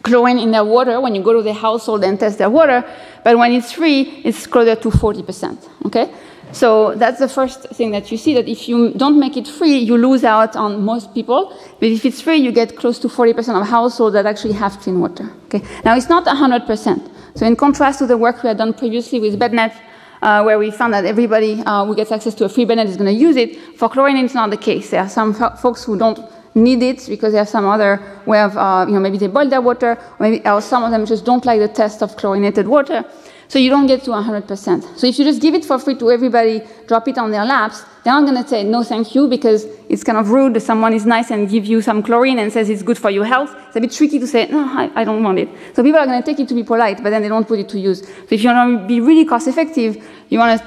chlorine 0.02 0.38
in 0.38 0.50
their 0.50 0.64
water 0.64 1.00
when 1.00 1.14
you 1.14 1.22
go 1.22 1.32
to 1.32 1.42
the 1.42 1.52
household 1.52 2.04
and 2.04 2.18
test 2.18 2.38
their 2.38 2.50
water, 2.50 2.84
but 3.24 3.36
when 3.36 3.52
it's 3.52 3.72
free, 3.72 4.22
it's 4.24 4.46
closer 4.46 4.76
to 4.76 4.88
40%. 4.90 5.86
Okay? 5.86 6.12
So 6.52 6.94
that's 6.94 7.18
the 7.18 7.28
first 7.28 7.68
thing 7.70 7.90
that 7.90 8.10
you 8.10 8.16
see 8.16 8.34
that 8.34 8.48
if 8.48 8.68
you 8.68 8.92
don't 8.94 9.18
make 9.18 9.36
it 9.36 9.46
free, 9.46 9.76
you 9.76 9.98
lose 9.98 10.24
out 10.24 10.56
on 10.56 10.82
most 10.82 11.12
people. 11.12 11.54
But 11.78 11.90
if 11.90 12.04
it's 12.06 12.22
free, 12.22 12.36
you 12.36 12.52
get 12.52 12.76
close 12.76 12.98
to 13.00 13.08
40% 13.08 13.60
of 13.60 13.66
households 13.66 14.14
that 14.14 14.24
actually 14.24 14.54
have 14.54 14.78
clean 14.80 15.00
water. 15.00 15.30
Okay? 15.46 15.62
Now 15.84 15.96
it's 15.96 16.08
not 16.08 16.24
100%. 16.24 17.10
So 17.34 17.46
in 17.46 17.54
contrast 17.54 17.98
to 17.98 18.06
the 18.06 18.16
work 18.16 18.42
we 18.42 18.48
had 18.48 18.56
done 18.56 18.72
previously 18.72 19.20
with 19.20 19.38
BedNet, 19.38 19.78
uh, 20.22 20.42
where 20.42 20.58
we 20.58 20.70
found 20.70 20.94
that 20.94 21.04
everybody 21.04 21.62
uh, 21.66 21.84
who 21.84 21.94
gets 21.94 22.10
access 22.10 22.34
to 22.34 22.44
a 22.46 22.48
free 22.48 22.64
BedNet 22.64 22.86
is 22.86 22.96
going 22.96 23.14
to 23.14 23.20
use 23.20 23.36
it, 23.36 23.56
for 23.76 23.88
chlorine 23.88 24.16
it's 24.16 24.34
not 24.34 24.50
the 24.50 24.56
case. 24.56 24.90
There 24.90 25.00
are 25.00 25.08
some 25.08 25.34
folks 25.34 25.84
who 25.84 25.98
don't 25.98 26.18
need 26.54 26.82
it 26.82 27.06
because 27.08 27.32
they 27.32 27.38
have 27.38 27.48
some 27.48 27.66
other 27.66 28.00
way 28.26 28.40
of, 28.40 28.56
uh, 28.56 28.84
you 28.88 28.94
know, 28.94 29.00
maybe 29.00 29.18
they 29.18 29.26
boil 29.26 29.48
their 29.48 29.60
water, 29.60 29.92
or, 29.92 30.16
maybe, 30.18 30.46
or 30.46 30.60
some 30.60 30.84
of 30.84 30.90
them 30.90 31.06
just 31.06 31.24
don't 31.24 31.44
like 31.44 31.60
the 31.60 31.68
taste 31.68 32.02
of 32.02 32.16
chlorinated 32.16 32.66
water. 32.66 33.04
So 33.48 33.58
you 33.58 33.70
don't 33.70 33.86
get 33.86 34.04
to 34.04 34.10
100%. 34.10 34.98
So 34.98 35.06
if 35.06 35.18
you 35.18 35.24
just 35.24 35.40
give 35.40 35.54
it 35.54 35.64
for 35.64 35.78
free 35.78 35.94
to 35.96 36.10
everybody, 36.10 36.60
drop 36.86 37.08
it 37.08 37.16
on 37.16 37.30
their 37.30 37.46
laps, 37.46 37.82
they're 38.04 38.12
not 38.12 38.28
going 38.28 38.42
to 38.42 38.46
say 38.46 38.62
no 38.62 38.82
thank 38.82 39.14
you 39.14 39.26
because 39.26 39.64
it's 39.88 40.04
kind 40.04 40.18
of 40.18 40.30
rude 40.30 40.60
someone 40.60 40.92
is 40.92 41.06
nice 41.06 41.30
and 41.30 41.48
give 41.48 41.64
you 41.64 41.80
some 41.80 42.02
chlorine 42.02 42.38
and 42.38 42.52
says 42.52 42.68
it's 42.68 42.82
good 42.82 42.98
for 42.98 43.08
your 43.08 43.24
health. 43.24 43.54
It's 43.68 43.76
a 43.76 43.80
bit 43.80 43.92
tricky 43.92 44.18
to 44.18 44.26
say, 44.26 44.48
no, 44.48 44.64
I, 44.64 44.90
I 44.94 45.04
don't 45.04 45.22
want 45.22 45.38
it. 45.38 45.48
So 45.74 45.82
people 45.82 45.98
are 45.98 46.04
going 46.04 46.22
to 46.22 46.26
take 46.26 46.40
it 46.40 46.48
to 46.48 46.54
be 46.54 46.62
polite, 46.62 47.02
but 47.02 47.08
then 47.08 47.22
they 47.22 47.28
don't 47.28 47.48
put 47.48 47.58
it 47.58 47.70
to 47.70 47.78
use. 47.78 48.06
So 48.06 48.26
if 48.30 48.42
you 48.42 48.50
want 48.50 48.82
to 48.82 48.86
be 48.86 49.00
really 49.00 49.24
cost 49.24 49.48
effective, 49.48 50.06
you 50.28 50.38
want 50.38 50.60
to 50.60 50.66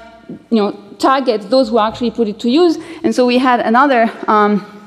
you 0.49 0.57
know, 0.57 0.71
target 0.97 1.49
those 1.51 1.69
who 1.69 1.77
actually 1.77 2.11
put 2.11 2.27
it 2.27 2.39
to 2.39 2.49
use. 2.49 2.77
And 3.03 3.13
so 3.13 3.27
we 3.27 3.37
had 3.37 3.59
another 3.59 4.11
um, 4.27 4.80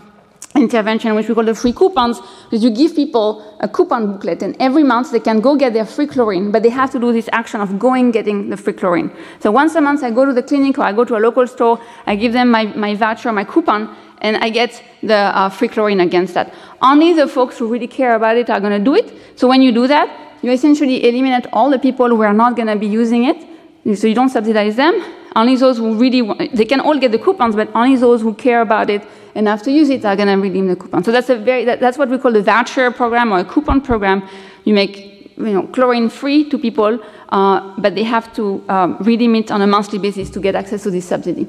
intervention, 0.54 1.14
which 1.14 1.28
we 1.28 1.34
call 1.34 1.44
the 1.44 1.54
free 1.54 1.72
coupons, 1.72 2.20
because 2.44 2.62
you 2.62 2.70
give 2.70 2.94
people 2.94 3.56
a 3.60 3.68
coupon 3.68 4.12
booklet, 4.12 4.42
and 4.42 4.56
every 4.60 4.84
month 4.84 5.10
they 5.10 5.20
can 5.20 5.40
go 5.40 5.56
get 5.56 5.72
their 5.72 5.84
free 5.84 6.06
chlorine, 6.06 6.52
but 6.52 6.62
they 6.62 6.68
have 6.68 6.90
to 6.92 7.00
do 7.00 7.12
this 7.12 7.28
action 7.32 7.60
of 7.60 7.78
going 7.78 8.10
getting 8.10 8.50
the 8.50 8.56
free 8.56 8.72
chlorine. 8.72 9.10
So 9.40 9.50
once 9.50 9.74
a 9.74 9.80
month, 9.80 10.02
I 10.04 10.10
go 10.10 10.24
to 10.24 10.32
the 10.32 10.42
clinic 10.42 10.78
or 10.78 10.82
I 10.82 10.92
go 10.92 11.04
to 11.04 11.16
a 11.16 11.18
local 11.18 11.46
store, 11.46 11.80
I 12.06 12.16
give 12.16 12.32
them 12.32 12.50
my, 12.50 12.66
my 12.66 12.94
voucher, 12.94 13.32
my 13.32 13.44
coupon, 13.44 13.94
and 14.20 14.36
I 14.38 14.48
get 14.48 14.82
the 15.02 15.14
uh, 15.14 15.48
free 15.48 15.68
chlorine 15.68 16.00
against 16.00 16.34
that. 16.34 16.54
Only 16.80 17.12
the 17.12 17.26
folks 17.26 17.58
who 17.58 17.66
really 17.66 17.88
care 17.88 18.14
about 18.14 18.36
it 18.36 18.48
are 18.48 18.60
going 18.60 18.78
to 18.78 18.84
do 18.84 18.94
it. 18.94 19.12
So 19.36 19.48
when 19.48 19.60
you 19.60 19.72
do 19.72 19.86
that, 19.88 20.08
you 20.42 20.50
essentially 20.52 21.06
eliminate 21.06 21.46
all 21.52 21.68
the 21.68 21.78
people 21.78 22.08
who 22.08 22.22
are 22.22 22.32
not 22.32 22.54
going 22.54 22.68
to 22.68 22.76
be 22.76 22.86
using 22.86 23.24
it. 23.24 23.98
So 23.98 24.06
you 24.06 24.14
don't 24.14 24.30
subsidize 24.30 24.76
them. 24.76 25.02
Only 25.36 25.56
those 25.56 25.78
who 25.78 25.94
really 25.96 26.22
want, 26.22 26.54
they 26.54 26.64
can 26.64 26.80
all 26.80 26.98
get 26.98 27.12
the 27.12 27.18
coupons, 27.18 27.56
but 27.56 27.68
only 27.74 27.96
those 27.96 28.22
who 28.22 28.34
care 28.34 28.60
about 28.60 28.88
it 28.88 29.02
enough 29.34 29.62
to 29.62 29.70
use 29.70 29.90
it 29.90 30.04
are 30.04 30.16
going 30.16 30.28
to 30.28 30.34
redeem 30.34 30.68
the 30.68 30.76
coupon. 30.76 31.04
So 31.04 31.12
that's 31.12 31.30
a 31.30 31.36
very 31.36 31.64
that, 31.64 31.80
that's 31.80 31.98
what 31.98 32.08
we 32.08 32.18
call 32.18 32.34
a 32.36 32.42
voucher 32.42 32.90
program 32.90 33.32
or 33.32 33.38
a 33.40 33.44
coupon 33.44 33.80
program. 33.80 34.26
You 34.64 34.74
make 34.74 35.36
you 35.36 35.52
know 35.52 35.66
chlorine 35.68 36.08
free 36.08 36.48
to 36.50 36.58
people, 36.58 37.00
uh, 37.30 37.74
but 37.78 37.94
they 37.94 38.04
have 38.04 38.32
to 38.34 38.64
um, 38.68 38.96
redeem 39.00 39.34
it 39.34 39.50
on 39.50 39.60
a 39.62 39.66
monthly 39.66 39.98
basis 39.98 40.30
to 40.30 40.40
get 40.40 40.54
access 40.54 40.82
to 40.84 40.90
this 40.90 41.06
subsidy. 41.06 41.46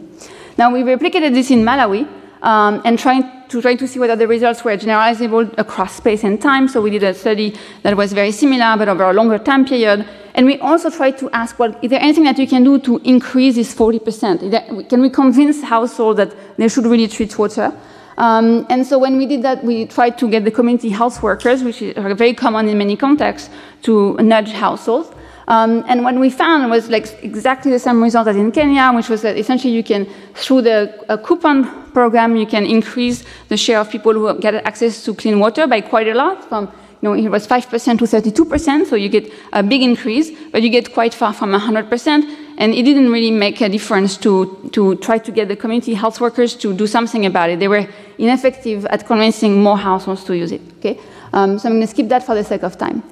Now 0.58 0.74
we 0.74 0.82
replicated 0.82 1.34
this 1.34 1.52
in 1.52 1.64
Malawi 1.64 2.08
um, 2.42 2.82
and 2.86 2.98
trying 2.98 3.24
to 3.50 3.62
try 3.62 3.76
to 3.76 3.88
see 3.88 4.00
whether 4.00 4.16
the 4.16 4.28
results 4.28 4.64
were 4.64 4.76
generalizable 4.78 5.54
across 5.58 5.96
space 5.96 6.24
and 6.24 6.42
time. 6.42 6.68
So 6.68 6.82
we 6.82 6.90
did 6.90 7.04
a 7.04 7.14
study 7.14 7.56
that 7.84 7.96
was 7.96 8.14
very 8.14 8.32
similar, 8.32 8.76
but 8.78 8.88
over 8.88 9.04
a 9.04 9.14
longer 9.14 9.38
time 9.38 9.66
period. 9.66 10.08
And 10.36 10.46
we 10.46 10.60
also 10.60 10.90
tried 10.90 11.18
to 11.20 11.30
ask, 11.32 11.58
well, 11.58 11.74
is 11.82 11.90
there 11.90 12.02
anything 12.02 12.26
that 12.26 12.38
you 12.38 12.46
can 12.46 12.64
do 12.64 12.78
to 12.80 13.00
increase 13.06 13.56
this 13.56 13.74
40%? 13.74 14.52
There, 14.52 14.84
can 14.84 15.02
we 15.02 15.10
convince 15.10 15.64
households 15.64 16.18
that 16.18 16.36
they 16.58 16.68
should 16.68 16.86
really 16.86 17.08
treat 17.08 17.38
water? 17.40 17.74
Um, 18.18 18.68
and 18.70 18.86
so 18.86 19.00
when 19.00 19.16
we 19.16 19.26
did 19.26 19.44
that, 19.44 19.64
we 19.64 19.86
tried 19.86 20.18
to 20.18 20.30
get 20.30 20.44
the 20.44 20.52
community 20.52 20.90
health 20.90 21.24
workers, 21.24 21.64
which 21.64 21.82
are 21.82 22.14
very 22.16 22.34
common 22.34 22.68
in 22.68 22.78
many 22.78 22.98
contexts, 22.98 23.50
to 23.84 24.16
nudge 24.18 24.52
households. 24.52 25.10
Um, 25.48 25.86
and 25.88 26.04
what 26.04 26.16
we 26.16 26.30
found 26.30 26.70
was 26.70 26.90
like 26.90 27.24
exactly 27.24 27.72
the 27.72 27.80
same 27.80 28.04
result 28.04 28.28
as 28.28 28.36
in 28.36 28.52
Kenya, 28.52 28.92
which 28.94 29.08
was 29.08 29.22
that 29.22 29.38
essentially 29.38 29.74
you 29.74 29.84
can, 29.84 30.06
through 30.34 30.64
the 30.64 31.22
coupon 31.24 31.92
program, 31.94 32.36
you 32.36 32.46
can 32.46 32.66
increase 32.66 33.24
the 33.48 33.56
share 33.56 33.80
of 33.80 33.90
people 33.90 34.12
who 34.12 34.38
get 34.40 34.56
access 34.66 35.06
to 35.06 35.14
clean 35.14 35.40
water 35.40 35.66
by 35.66 35.80
quite 35.80 36.10
a 36.10 36.14
lot, 36.14 36.44
from 36.44 36.70
it 37.14 37.30
was 37.30 37.48
5% 37.48 38.00
to 38.00 38.06
32%, 38.06 38.88
so 38.88 38.96
you 38.96 39.10
get 39.10 39.32
a 39.54 39.62
big 39.62 39.82
increase, 39.82 40.32
but 40.52 40.62
you 40.62 40.70
get 40.70 40.94
quite 40.94 41.14
far 41.14 41.34
from 41.34 41.52
100%, 41.52 42.38
and 42.58 42.74
it 42.74 42.84
didn't 42.84 43.12
really 43.12 43.32
make 43.32 43.62
a 43.62 43.70
difference 43.70 44.18
to, 44.18 44.70
to 44.72 44.96
try 44.96 45.18
to 45.18 45.32
get 45.32 45.48
the 45.48 45.56
community 45.56 45.94
health 45.94 46.22
workers 46.22 46.56
to 46.56 46.74
do 46.74 46.88
something 46.88 47.26
about 47.26 47.50
it. 47.50 47.60
They 47.60 47.68
were 47.68 47.88
ineffective 48.18 48.86
at 48.86 49.06
convincing 49.06 49.62
more 49.62 49.78
households 49.78 50.24
to 50.26 50.36
use 50.36 50.52
it, 50.52 50.62
okay? 50.80 51.00
Um, 51.34 51.60
so 51.60 51.70
I'm 51.70 51.76
gonna 51.76 51.88
skip 51.88 52.08
that 52.10 52.24
for 52.24 52.36
the 52.36 52.44
sake 52.44 52.64
of 52.64 52.78
time. 52.78 53.04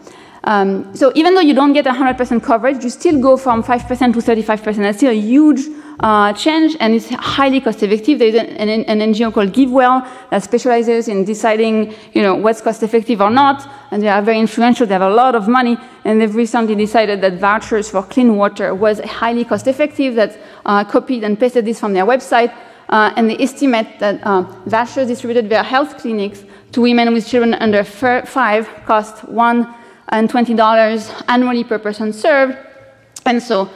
Um, 0.45 0.93
so 0.95 1.11
even 1.15 1.35
though 1.35 1.41
you 1.41 1.53
don't 1.53 1.73
get 1.73 1.85
100% 1.85 2.43
coverage, 2.43 2.83
you 2.83 2.89
still 2.89 3.19
go 3.19 3.37
from 3.37 3.63
5% 3.63 4.13
to 4.13 4.19
35%. 4.19 4.77
That's 4.77 4.97
still 4.97 5.11
a 5.11 5.13
huge 5.13 5.61
uh, 5.99 6.33
change, 6.33 6.75
and 6.79 6.93
it's 6.95 7.09
highly 7.09 7.61
cost 7.61 7.83
effective. 7.83 8.19
There's 8.19 8.35
an, 8.35 8.47
an, 8.47 8.83
an, 8.85 9.13
NGO 9.13 9.33
called 9.33 9.51
GiveWell 9.53 10.07
that 10.29 10.43
specializes 10.43 11.07
in 11.07 11.23
deciding, 11.23 11.93
you 12.13 12.21
know, 12.21 12.35
what's 12.35 12.61
cost 12.61 12.83
effective 12.83 13.21
or 13.21 13.29
not, 13.29 13.69
and 13.91 14.01
they 14.01 14.07
are 14.07 14.21
very 14.21 14.39
influential. 14.39 14.87
They 14.87 14.93
have 14.93 15.01
a 15.01 15.09
lot 15.09 15.35
of 15.35 15.47
money, 15.47 15.77
and 16.03 16.19
they've 16.19 16.35
recently 16.35 16.75
decided 16.75 17.21
that 17.21 17.39
vouchers 17.39 17.89
for 17.89 18.03
clean 18.03 18.35
water 18.35 18.73
was 18.73 18.99
highly 19.01 19.45
cost 19.45 19.67
effective. 19.67 20.15
That 20.15 20.37
uh, 20.65 20.83
copied 20.83 21.23
and 21.23 21.39
pasted 21.39 21.65
this 21.65 21.79
from 21.79 21.93
their 21.93 22.05
website, 22.05 22.53
uh, 22.89 23.13
and 23.15 23.29
they 23.29 23.37
estimate 23.37 23.99
that 23.99 24.23
uh, 24.23 24.41
vouchers 24.65 25.07
distributed 25.07 25.47
via 25.49 25.63
health 25.63 25.97
clinics 25.99 26.43
to 26.71 26.81
women 26.81 27.13
with 27.13 27.27
children 27.27 27.53
under 27.53 27.83
five 27.83 28.67
cost 28.85 29.23
one 29.29 29.73
and 30.09 30.29
$20 30.29 31.23
annually 31.27 31.63
per 31.63 31.79
person 31.79 32.13
served. 32.13 32.57
And 33.25 33.41
so 33.41 33.69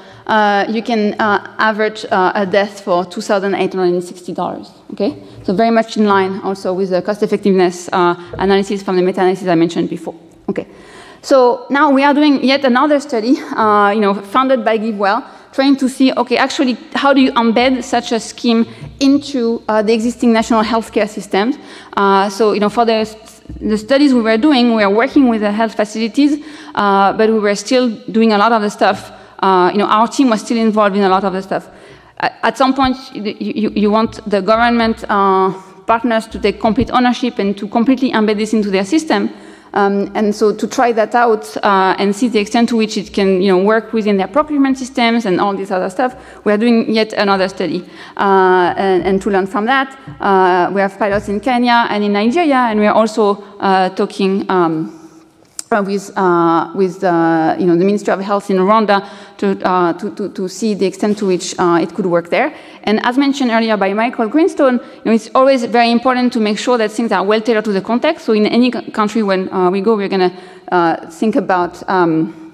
you 0.70 0.84
can 0.84 1.14
uh, 1.20 1.56
average 1.58 2.06
uh, 2.06 2.32
a 2.36 2.46
death 2.46 2.82
for 2.82 3.06
$2,860. 3.06 4.72
Okay, 4.94 5.24
so 5.44 5.54
very 5.54 5.72
much 5.72 5.98
in 5.98 6.06
line 6.06 6.40
also 6.42 6.74
with 6.74 6.90
the 6.90 7.02
cost 7.02 7.24
effectiveness 7.24 7.90
uh, 7.94 8.16
analysis 8.38 8.84
from 8.84 8.96
the 8.96 9.02
meta-analysis 9.02 9.48
I 9.48 9.56
mentioned 9.56 9.90
before. 9.90 10.16
Okay, 10.50 10.68
so 11.22 11.66
now 11.70 11.92
we 11.92 12.04
are 12.04 12.14
doing 12.14 12.44
yet 12.44 12.64
another 12.66 13.00
study, 13.00 13.38
uh, 13.56 13.92
you 13.92 14.02
know, 14.02 14.14
funded 14.14 14.64
by 14.64 14.78
GiveWell, 14.78 15.24
trying 15.52 15.76
to 15.78 15.90
see, 15.90 16.14
okay, 16.14 16.38
actually, 16.38 16.78
how 16.94 17.14
do 17.14 17.22
you 17.22 17.32
embed 17.34 17.84
such 17.84 18.12
a 18.12 18.20
scheme 18.20 18.66
into 19.00 19.62
uh, 19.68 19.82
the 19.82 19.94
existing 19.94 20.34
national 20.34 20.64
healthcare 20.64 21.10
systems? 21.10 21.58
so, 22.34 22.54
you 22.54 22.60
know, 22.60 22.70
for 22.70 22.86
the 22.86 23.06
the 23.62 23.78
studies 23.78 24.14
we 24.14 24.22
were 24.22 24.38
doing, 24.38 24.76
we 24.76 24.86
were 24.86 24.94
working 24.94 25.30
with 25.30 25.42
the 25.42 25.52
health 25.52 25.76
facilities, 25.76 26.44
uh, 26.76 27.14
but 27.14 27.30
we 27.30 27.40
were 27.40 27.56
still 27.56 27.90
doing 28.12 28.34
a 28.34 28.38
lot 28.38 28.52
of 28.52 28.62
the 28.62 28.70
stuff. 28.70 29.12
Uh, 29.40 29.70
you 29.72 29.78
know, 29.80 29.88
our 29.88 30.08
team 30.08 30.30
was 30.30 30.42
still 30.42 30.58
involved 30.58 30.96
in 30.96 31.04
a 31.04 31.10
lot 31.10 31.24
of 31.24 31.34
the 31.34 31.42
stuff. 31.42 31.70
At, 32.20 32.58
some 32.58 32.74
point, 32.74 32.98
you, 33.14 33.70
you, 33.76 33.92
want 33.92 34.28
the 34.28 34.42
government 34.42 35.04
uh, 35.08 35.54
partners 35.86 36.26
to 36.28 36.40
take 36.40 36.60
complete 36.60 36.90
ownership 36.90 37.38
and 37.38 37.56
to 37.58 37.68
completely 37.68 38.12
embed 38.12 38.38
this 38.38 38.54
into 38.54 38.72
their 38.72 38.86
system. 38.86 39.30
Um, 39.74 40.12
and 40.16 40.34
so 40.34 40.56
to 40.56 40.68
try 40.68 40.92
that 40.94 41.14
out 41.14 41.56
uh, 41.58 41.96
and 42.00 42.16
see 42.16 42.30
the 42.30 42.40
extent 42.40 42.70
to 42.70 42.78
which 42.78 42.98
it 42.98 43.14
can 43.14 43.42
you 43.42 43.52
know, 43.52 43.64
work 43.64 43.94
within 43.94 44.18
their 44.18 44.28
procurement 44.28 44.80
systems 44.80 45.26
and 45.26 45.40
all 45.40 45.56
this 45.56 45.70
other 45.70 45.90
stuff, 45.92 46.16
we 46.46 46.52
are 46.52 46.58
doing 46.58 46.92
yet 46.92 47.14
another 47.14 47.48
study. 47.48 47.88
Uh, 48.16 48.74
and, 48.78 49.04
and, 49.04 49.22
to 49.22 49.30
learn 49.30 49.46
from 49.46 49.66
that, 49.66 49.96
uh, 50.20 50.72
we 50.74 50.82
have 50.82 50.98
pilots 50.98 51.30
in 51.30 51.40
Kenya 51.40 51.86
and 51.90 52.04
in 52.04 52.14
Nigeria, 52.14 52.56
and 52.56 52.80
we 52.80 52.88
are 52.88 52.96
also 52.96 53.36
uh, 53.60 53.90
talking 53.90 54.50
um, 54.50 54.97
with, 55.72 56.18
uh, 56.18 56.72
with 56.76 57.04
uh, 57.04 57.56
you 57.60 57.66
know, 57.66 57.76
the 57.76 57.84
Ministry 57.86 58.14
of 58.14 58.22
Health 58.22 58.50
in 58.50 58.58
Rwanda 58.58 59.08
to, 59.38 59.60
uh, 59.68 59.94
to, 59.94 60.16
to, 60.16 60.30
to, 60.30 60.48
see 60.48 60.74
the 60.74 60.86
extent 60.86 61.18
to 61.20 61.26
which 61.26 61.58
uh, 61.60 61.80
it 61.82 61.94
could 61.94 62.06
work 62.06 62.30
there. 62.30 62.54
And 62.84 63.06
as 63.06 63.18
mentioned 63.18 63.52
earlier 63.52 63.76
by 63.76 63.94
Michael 63.94 64.28
Greenstone, 64.30 64.76
you 64.76 65.02
know, 65.06 65.12
it's 65.12 65.30
always 65.36 65.66
very 65.66 65.92
important 65.92 66.34
to 66.34 66.40
make 66.40 66.58
sure 66.58 66.78
that 66.78 66.92
things 66.92 67.12
are 67.12 67.24
well 67.24 67.42
tailored 67.42 67.66
to 67.66 67.74
the 67.74 67.82
context. 67.82 68.26
So 68.26 68.34
in 68.34 68.46
any 68.46 68.72
country 68.72 69.24
when 69.24 69.52
uh, 69.52 69.70
we 69.70 69.82
go, 69.82 69.96
we're 69.96 70.08
going 70.08 70.32
to 70.32 71.10
think 71.12 71.36
about 71.36 71.88
um, 71.90 72.48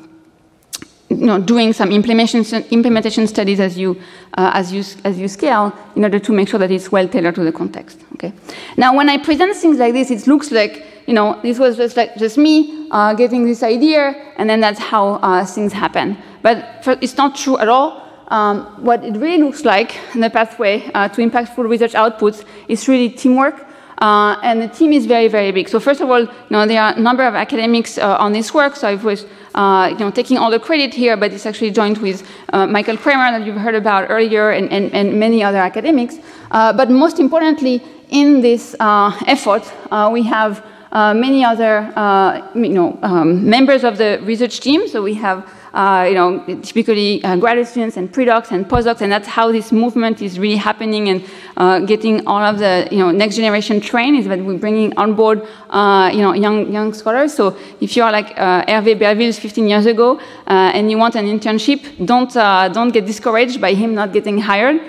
you 1.10 1.26
know, 1.26 1.39
doing 1.39 1.73
some 1.73 1.91
implementation, 1.91 2.63
implementation 2.71 3.28
studies 3.28 3.60
as 3.60 3.78
you, 3.78 3.99
uh, 4.38 4.52
as, 4.54 4.73
you, 4.73 4.84
as 5.04 5.19
you 5.19 5.28
scale 5.28 5.71
in 5.95 6.04
order 6.04 6.19
to 6.19 6.32
make 6.34 6.47
sure 6.47 6.60
that 6.60 6.71
it's 6.71 6.91
well 6.91 7.08
tailored 7.08 7.36
to 7.36 7.43
the 7.43 7.52
context. 7.52 7.99
Okay? 8.13 8.34
Now, 8.78 8.95
when 8.95 9.10
I 9.10 9.17
present 9.17 9.56
things 9.56 9.78
like 9.78 9.93
this, 9.93 10.10
it 10.10 10.28
looks 10.28 10.52
like 10.52 10.86
you 11.05 11.13
know, 11.13 11.39
this 11.41 11.59
was 11.59 11.77
just 11.77 11.97
like 11.97 12.15
just 12.15 12.37
me 12.37 12.87
uh, 12.91 13.13
getting 13.13 13.45
this 13.45 13.63
idea, 13.63 14.15
and 14.37 14.49
then 14.49 14.61
that's 14.61 14.79
how 14.79 15.15
uh, 15.15 15.45
things 15.45 15.73
happen. 15.73 16.17
But 16.41 16.83
for, 16.83 16.97
it's 17.01 17.17
not 17.17 17.35
true 17.35 17.57
at 17.57 17.67
all. 17.67 18.01
Um, 18.29 18.65
what 18.83 19.03
it 19.03 19.15
really 19.17 19.43
looks 19.43 19.65
like 19.65 19.95
in 20.15 20.21
the 20.21 20.29
pathway 20.29 20.89
uh, 20.93 21.07
to 21.09 21.21
impactful 21.21 21.67
research 21.69 21.93
outputs 21.93 22.45
is 22.67 22.87
really 22.87 23.09
teamwork. 23.09 23.65
Uh, 23.99 24.37
and 24.43 24.61
the 24.61 24.67
team 24.67 24.91
is 24.91 25.05
very, 25.05 25.27
very 25.27 25.51
big. 25.51 25.69
So 25.69 25.79
first 25.79 26.01
of 26.01 26.09
all, 26.09 26.21
you 26.21 26.29
know, 26.49 26.65
there 26.65 26.81
are 26.81 26.93
a 26.93 26.99
number 26.99 27.23
of 27.23 27.35
academics 27.35 27.97
uh, 27.97 28.17
on 28.17 28.33
this 28.33 28.53
work. 28.53 28.75
So 28.75 28.87
I 28.87 28.95
was, 28.95 29.25
uh, 29.55 29.89
you 29.91 29.99
know, 29.99 30.11
taking 30.11 30.37
all 30.37 30.49
the 30.49 30.59
credit 30.59 30.93
here, 30.93 31.15
but 31.15 31.31
it's 31.31 31.45
actually 31.45 31.71
joined 31.71 31.99
with 31.99 32.27
Michael 32.51 32.97
Kremer 32.97 33.31
that 33.37 33.45
you've 33.45 33.55
heard 33.55 33.75
about 33.75 34.09
earlier 34.09 34.49
and, 34.49 34.69
and, 34.71 34.91
and 34.93 35.19
many 35.19 35.43
other 35.43 35.59
academics. 35.59 36.17
but 36.49 36.89
most 36.89 37.19
importantly, 37.19 37.81
in 38.09 38.41
this 38.41 38.75
effort, 38.79 39.63
we 40.11 40.23
have 40.23 40.59
uh, 40.59 40.72
many 40.93 41.43
other 41.43 41.91
uh, 41.95 42.51
you 42.53 42.69
know, 42.69 42.99
um, 43.01 43.49
members 43.49 43.84
of 43.84 43.97
the 43.97 44.19
research 44.23 44.60
team. 44.60 44.88
So 44.88 45.01
we 45.01 45.15
have 45.15 45.47
uh, 45.73 46.06
you 46.08 46.13
know, 46.13 46.38
typically 46.62 47.23
uh, 47.23 47.36
graduate 47.36 47.67
students 47.67 47.97
and 47.97 48.13
pre-docs 48.13 48.51
and 48.51 48.69
postdocs, 48.69 49.01
and 49.01 49.12
that's 49.12 49.27
how 49.27 49.51
this 49.51 49.71
movement 49.71 50.21
is 50.21 50.38
really 50.38 50.56
happening 50.56 51.10
and 51.10 51.25
uh, 51.58 51.79
getting 51.79 52.25
all 52.27 52.43
of 52.43 52.60
the 52.60 52.88
you 52.91 52.99
know, 52.99 53.10
next 53.10 53.38
generation 53.38 53.82
trained 53.82 54.15
is 54.15 54.27
that 54.27 54.39
we're 54.39 54.60
bringing 54.60 54.95
on 54.97 55.15
board 55.15 55.41
uh, 55.71 56.12
you 56.13 56.21
know, 56.21 56.34
young, 56.34 56.71
young 56.71 56.93
scholars. 56.93 57.34
So 57.34 57.58
if 57.82 57.97
you 57.97 58.03
are 58.03 58.12
like 58.12 58.36
Hervé 58.36 58.99
Berville 58.99 59.34
15 59.34 59.67
years 59.67 59.88
ago 59.88 60.19
and 60.45 60.91
you 60.91 60.99
want 60.99 61.15
an 61.15 61.25
internship, 61.25 62.06
don't, 62.06 62.32
don't 62.32 62.91
get 62.91 63.08
discouraged 63.08 63.60
by 63.60 63.73
him 63.73 63.95
not 63.95 64.13
getting 64.13 64.38
hired. 64.38 64.79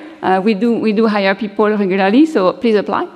we, 0.45 0.53
do, 0.53 0.79
we 0.79 0.93
do 0.93 1.07
hire 1.07 1.35
people 1.35 1.71
regularly, 1.71 2.27
so 2.27 2.53
please 2.53 2.75
apply. 2.77 3.09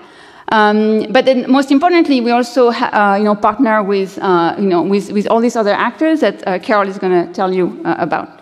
Um, 0.51 1.07
but 1.11 1.27
then 1.27 1.51
most 1.51 1.71
importantly, 1.71 2.21
we 2.21 2.31
also 2.31 2.71
uh, 2.71 3.17
you 3.19 3.25
know, 3.25 3.35
partner 3.35 3.83
with, 3.83 4.19
uh, 4.19 4.57
you 4.59 4.67
know, 4.67 4.83
with, 4.83 5.13
with 5.13 5.27
all 5.27 5.41
these 5.41 5.57
other 5.57 5.73
actors 5.73 6.21
that 6.21 6.47
uh, 6.47 6.59
Carol 6.59 6.89
is 6.89 6.99
going 6.99 7.27
to 7.27 7.33
tell 7.33 7.53
you 7.53 7.81
uh, 7.85 7.97
about. 7.99 8.39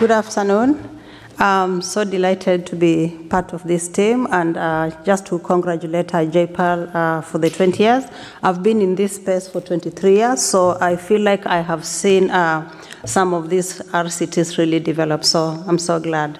Good 0.00 0.10
afternoon. 0.10 1.00
I'm 1.38 1.82
so 1.82 2.04
delighted 2.04 2.66
to 2.66 2.76
be 2.76 3.18
part 3.28 3.52
of 3.52 3.64
this 3.64 3.88
team 3.88 4.26
and 4.30 4.56
uh, 4.56 4.90
just 5.04 5.26
to 5.26 5.38
congratulate 5.40 6.14
uh, 6.14 6.18
JPAL 6.24 6.94
uh, 6.94 7.20
for 7.22 7.38
the 7.38 7.50
20 7.50 7.82
years. 7.82 8.04
I've 8.42 8.62
been 8.62 8.80
in 8.80 8.94
this 8.94 9.16
space 9.16 9.48
for 9.48 9.60
23 9.60 10.16
years, 10.16 10.42
so 10.42 10.78
I 10.80 10.96
feel 10.96 11.20
like 11.20 11.44
I 11.46 11.60
have 11.60 11.84
seen 11.84 12.30
uh, 12.30 12.70
some 13.04 13.34
of 13.34 13.50
these 13.50 13.80
RCTs 13.80 14.58
really 14.58 14.80
develop, 14.80 15.24
so 15.24 15.62
I'm 15.66 15.78
so 15.78 15.98
glad. 15.98 16.38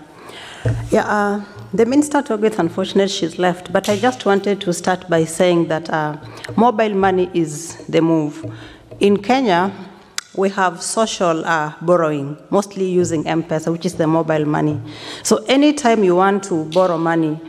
Yeah, 0.90 1.06
uh, 1.06 1.44
the 1.72 1.84
minister 1.86 2.22
talked 2.22 2.42
with, 2.42 2.58
unfortunately, 2.58 3.08
she's 3.08 3.38
left, 3.38 3.72
but 3.72 3.88
I 3.88 3.96
just 3.98 4.24
wanted 4.24 4.60
to 4.60 4.72
start 4.72 5.10
by 5.10 5.24
saying 5.24 5.68
that 5.68 5.90
uh, 5.90 6.16
mobile 6.56 6.94
money 6.94 7.30
is 7.34 7.76
the 7.88 8.00
move. 8.00 8.44
In 9.00 9.16
Kenya, 9.20 9.72
we 10.36 10.48
have 10.50 10.82
social 10.82 11.44
uh, 11.44 11.72
borrowing, 11.80 12.36
mostly 12.50 12.90
using 12.90 13.26
M-Pesa, 13.26 13.70
which 13.70 13.86
is 13.86 13.94
the 13.94 14.06
mobile 14.06 14.44
money. 14.44 14.80
So 15.22 15.44
anytime 15.44 16.02
you 16.02 16.16
want 16.16 16.44
to 16.44 16.64
borrow 16.66 16.98
money, 16.98 17.40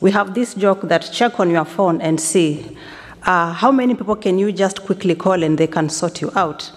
we 0.00 0.10
have 0.10 0.34
this 0.34 0.54
joke 0.54 0.82
that 0.82 1.10
check 1.12 1.38
on 1.38 1.50
your 1.50 1.64
phone 1.64 2.00
and 2.00 2.20
see 2.20 2.76
uh, 3.22 3.52
how 3.52 3.70
many 3.70 3.94
people 3.94 4.16
can 4.16 4.38
you 4.38 4.52
just 4.52 4.82
quickly 4.82 5.14
call 5.14 5.42
and 5.42 5.56
they 5.56 5.66
can 5.66 5.88
sort 5.88 6.20
you 6.20 6.30
out. 6.34 6.72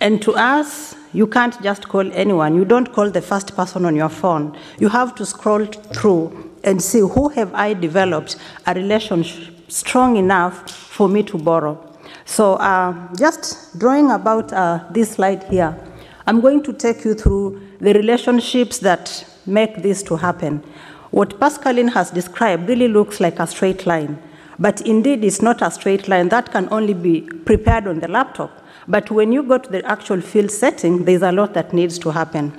And 0.00 0.20
to 0.22 0.34
us, 0.34 0.96
you 1.12 1.26
can't 1.26 1.60
just 1.62 1.88
call 1.88 2.10
anyone. 2.12 2.56
You 2.56 2.64
don't 2.64 2.92
call 2.92 3.10
the 3.10 3.22
first 3.22 3.54
person 3.54 3.84
on 3.84 3.94
your 3.94 4.08
phone. 4.08 4.56
You 4.78 4.88
have 4.88 5.14
to 5.14 5.26
scroll 5.26 5.64
through 5.66 6.50
and 6.64 6.82
see 6.82 7.00
who 7.00 7.28
have 7.30 7.54
I 7.54 7.74
developed 7.74 8.36
a 8.66 8.74
relationship 8.74 9.70
strong 9.70 10.16
enough 10.16 10.70
for 10.70 11.08
me 11.08 11.22
to 11.24 11.38
borrow. 11.38 11.91
So 12.24 12.54
uh, 12.54 13.14
just 13.16 13.78
drawing 13.78 14.10
about 14.10 14.52
uh, 14.52 14.84
this 14.90 15.12
slide 15.12 15.44
here, 15.44 15.76
I'm 16.26 16.40
going 16.40 16.62
to 16.62 16.72
take 16.72 17.04
you 17.04 17.14
through 17.14 17.60
the 17.80 17.92
relationships 17.94 18.78
that 18.78 19.24
make 19.46 19.82
this 19.82 20.02
to 20.04 20.16
happen. 20.16 20.62
What 21.10 21.38
Pascaline 21.40 21.92
has 21.92 22.10
described 22.10 22.68
really 22.68 22.88
looks 22.88 23.20
like 23.20 23.38
a 23.38 23.46
straight 23.46 23.86
line, 23.86 24.22
but 24.58 24.80
indeed 24.82 25.24
it's 25.24 25.42
not 25.42 25.60
a 25.60 25.70
straight 25.70 26.08
line. 26.08 26.28
That 26.28 26.52
can 26.52 26.68
only 26.70 26.94
be 26.94 27.22
prepared 27.22 27.86
on 27.86 28.00
the 28.00 28.08
laptop. 28.08 28.64
But 28.88 29.10
when 29.10 29.32
you 29.32 29.42
go 29.42 29.58
to 29.58 29.70
the 29.70 29.84
actual 29.84 30.20
field 30.20 30.50
setting, 30.50 31.04
there's 31.04 31.22
a 31.22 31.32
lot 31.32 31.54
that 31.54 31.72
needs 31.72 31.98
to 32.00 32.10
happen. 32.10 32.52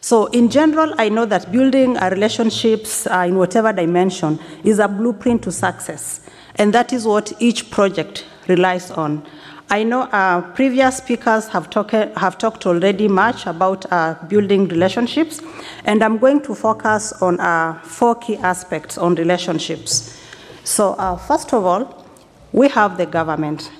So 0.00 0.26
in 0.26 0.48
general, 0.48 0.94
I 0.98 1.10
know 1.10 1.26
that 1.26 1.52
building 1.52 1.94
relationships 1.94 3.06
uh, 3.06 3.26
in 3.28 3.36
whatever 3.36 3.72
dimension 3.72 4.38
is 4.64 4.78
a 4.78 4.88
blueprint 4.88 5.42
to 5.42 5.52
success. 5.52 6.28
And 6.56 6.72
that 6.72 6.92
is 6.92 7.06
what 7.06 7.32
each 7.38 7.70
project 7.70 8.24
relies 8.50 8.90
on. 8.90 9.24
I 9.72 9.84
know 9.84 10.02
uh, 10.02 10.40
previous 10.54 10.96
speakers 10.96 11.46
have, 11.48 11.70
talk, 11.70 11.92
have 11.92 12.36
talked 12.38 12.66
already 12.66 13.06
much 13.06 13.46
about 13.46 13.86
uh, 13.92 14.16
building 14.28 14.66
relationships, 14.66 15.40
and 15.84 16.02
I'm 16.02 16.18
going 16.18 16.42
to 16.42 16.54
focus 16.56 17.12
on 17.22 17.38
uh, 17.38 17.80
four 17.82 18.16
key 18.16 18.36
aspects 18.38 18.98
on 18.98 19.14
relationships. 19.14 20.20
So, 20.64 20.94
uh, 20.94 21.16
first 21.16 21.54
of 21.54 21.64
all, 21.64 22.04
we 22.52 22.68
have 22.68 22.98
the 22.98 23.06
government. 23.06 23.70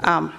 Um, 0.00 0.34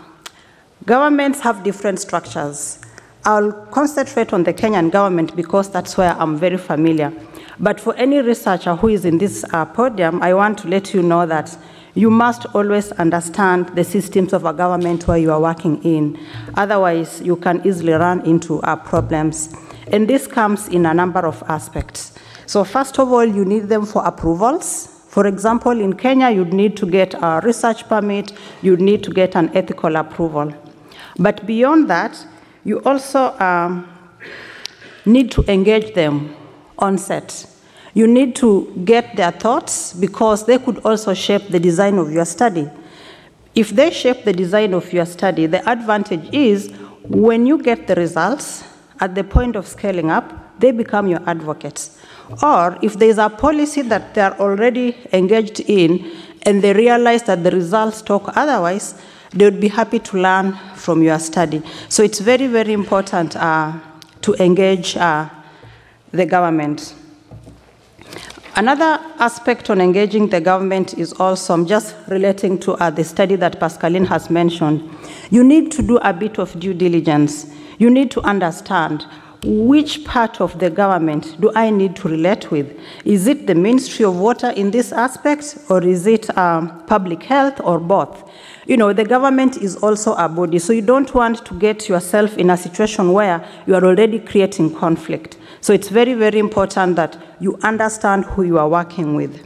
governments 0.86 1.40
have 1.40 1.64
different 1.64 2.00
structures. 2.00 2.80
I'll 3.26 3.52
concentrate 3.72 4.32
on 4.32 4.44
the 4.44 4.54
Kenyan 4.54 4.92
government 4.92 5.36
because 5.36 5.72
that's 5.72 5.98
where 5.98 6.14
I'm 6.14 6.38
very 6.38 6.58
familiar. 6.58 7.12
But 7.60 7.80
for 7.80 7.96
any 7.96 8.20
researcher 8.22 8.76
who 8.76 8.90
is 8.90 9.06
in 9.06 9.18
this 9.18 9.44
uh, 9.52 9.66
podium, 9.66 10.22
I 10.22 10.36
want 10.36 10.60
to 10.60 10.68
let 10.68 10.94
you 10.94 11.02
know 11.02 11.26
that 11.26 11.58
you 11.98 12.12
must 12.12 12.46
always 12.54 12.92
understand 12.94 13.70
the 13.70 13.84
systems 13.84 14.32
of 14.32 14.46
a 14.46 14.54
government 14.54 15.08
where 15.08 15.18
you 15.18 15.32
are 15.32 15.42
working 15.42 15.84
in. 15.84 16.16
Otherwise, 16.54 17.22
you 17.24 17.36
can 17.36 17.60
easily 17.66 17.94
run 17.94 18.24
into 18.24 18.62
problems. 18.86 19.52
And 19.92 20.08
this 20.08 20.28
comes 20.28 20.68
in 20.68 20.86
a 20.86 20.94
number 20.94 21.26
of 21.26 21.42
aspects. 21.48 22.14
So, 22.46 22.64
first 22.64 23.00
of 23.00 23.12
all, 23.12 23.26
you 23.26 23.44
need 23.44 23.68
them 23.68 23.84
for 23.84 24.06
approvals. 24.06 24.94
For 25.10 25.26
example, 25.26 25.72
in 25.72 25.94
Kenya, 25.94 26.30
you'd 26.30 26.54
need 26.54 26.78
to 26.78 26.86
get 26.86 27.16
a 27.16 27.42
research 27.44 27.90
permit, 27.90 28.32
you'd 28.62 28.80
need 28.80 29.04
to 29.04 29.12
get 29.12 29.36
an 29.36 29.50
ethical 29.56 29.96
approval. 29.96 30.54
But 31.18 31.48
beyond 31.48 31.90
that, 31.90 32.24
you 32.64 32.80
also 32.84 33.36
um, 33.40 33.90
need 35.04 35.32
to 35.32 35.44
engage 35.52 35.96
them 35.96 36.36
on 36.78 37.00
set. 37.00 37.48
You 37.98 38.06
need 38.06 38.36
to 38.36 38.72
get 38.86 39.16
their 39.16 39.32
thoughts 39.32 39.92
because 39.92 40.46
they 40.46 40.60
could 40.60 40.78
also 40.86 41.16
shape 41.16 41.48
the 41.48 41.60
design 41.60 41.98
of 41.98 42.12
your 42.12 42.26
study. 42.26 42.70
If 43.56 43.72
they 43.72 43.90
shape 43.90 44.24
the 44.24 44.34
design 44.34 44.76
of 44.76 44.94
your 44.94 45.08
study, 45.08 45.48
the 45.48 45.68
advantage 45.68 46.30
is 46.32 46.72
when 47.08 47.48
you 47.48 47.58
get 47.58 47.88
the 47.88 47.96
results 47.96 48.64
at 49.00 49.16
the 49.16 49.24
point 49.24 49.56
of 49.56 49.66
scaling 49.66 50.12
up, 50.12 50.60
they 50.60 50.72
become 50.72 51.08
your 51.08 51.28
advocates. 51.28 52.00
Or 52.44 52.78
if 52.84 53.00
there's 53.00 53.18
a 53.18 53.30
policy 53.30 53.82
that 53.94 54.14
they're 54.14 54.40
already 54.40 54.96
engaged 55.12 55.62
in 55.62 56.12
and 56.44 56.62
they 56.62 56.74
realize 56.74 57.24
that 57.24 57.44
the 57.44 57.50
results 57.50 58.04
talk 58.04 58.30
otherwise, 58.38 58.94
they 59.32 59.46
would 59.46 59.60
be 59.60 59.70
happy 59.70 59.98
to 59.98 60.18
learn 60.22 60.54
from 60.76 61.02
your 61.02 61.18
study. 61.18 61.64
So 61.90 62.04
it's 62.04 62.20
very, 62.20 62.46
very 62.46 62.74
important 62.74 63.36
uh, 63.36 63.74
to 64.22 64.36
engage 64.36 64.96
uh, 64.98 65.30
the 66.12 66.28
government. 66.28 66.94
Another 68.58 69.00
aspect 69.20 69.70
on 69.70 69.80
engaging 69.80 70.30
the 70.30 70.42
government 70.42 70.96
is 70.96 71.14
also, 71.14 71.54
I'm 71.54 71.68
just 71.68 71.96
relating 72.08 72.58
to 72.62 72.74
uh, 72.74 72.90
the 72.90 73.04
study 73.04 73.36
that 73.36 73.60
Pascaline 73.60 74.08
has 74.08 74.32
mentioned. 74.32 74.82
You 75.30 75.44
need 75.44 75.72
to 75.74 75.84
do 75.84 75.98
a 75.98 76.12
bit 76.12 76.40
of 76.40 76.60
due 76.60 76.74
diligence. 76.74 77.54
You 77.78 77.92
need 77.92 78.10
to 78.10 78.22
understand 78.22 79.06
which 79.44 80.04
part 80.06 80.42
of 80.42 80.58
the 80.58 80.72
government 80.72 81.40
do 81.40 81.52
I 81.54 81.70
need 81.70 81.96
to 81.98 82.08
relate 82.08 82.50
with? 82.50 82.76
Is 83.06 83.28
it 83.28 83.46
the 83.46 83.54
Ministry 83.54 84.06
of 84.06 84.18
Water 84.18 84.50
in 84.50 84.72
this 84.72 84.92
aspect, 84.92 85.60
or 85.70 85.84
is 85.84 86.08
it 86.08 86.36
um, 86.36 86.84
public 86.88 87.22
health, 87.22 87.62
or 87.64 87.80
both? 87.80 88.28
You 88.66 88.78
know, 88.78 88.92
the 88.92 89.06
government 89.06 89.58
is 89.58 89.76
also 89.76 90.16
a 90.16 90.28
body, 90.28 90.58
so 90.58 90.74
you 90.74 90.82
don't 90.82 91.14
want 91.14 91.46
to 91.46 91.54
get 91.60 91.88
yourself 91.88 92.36
in 92.40 92.50
a 92.50 92.58
situation 92.58 93.14
where 93.14 93.48
you 93.68 93.76
are 93.76 93.86
already 93.86 94.18
creating 94.18 94.74
conflict. 94.74 95.37
So 95.62 95.74
it's 95.74 95.90
very, 95.90 96.14
very 96.14 96.40
important 96.40 96.96
that 96.96 97.18
you 97.40 97.58
understand 97.64 98.26
who 98.26 98.44
you 98.44 98.58
are 98.58 98.70
working 98.70 99.16
with. 99.16 99.46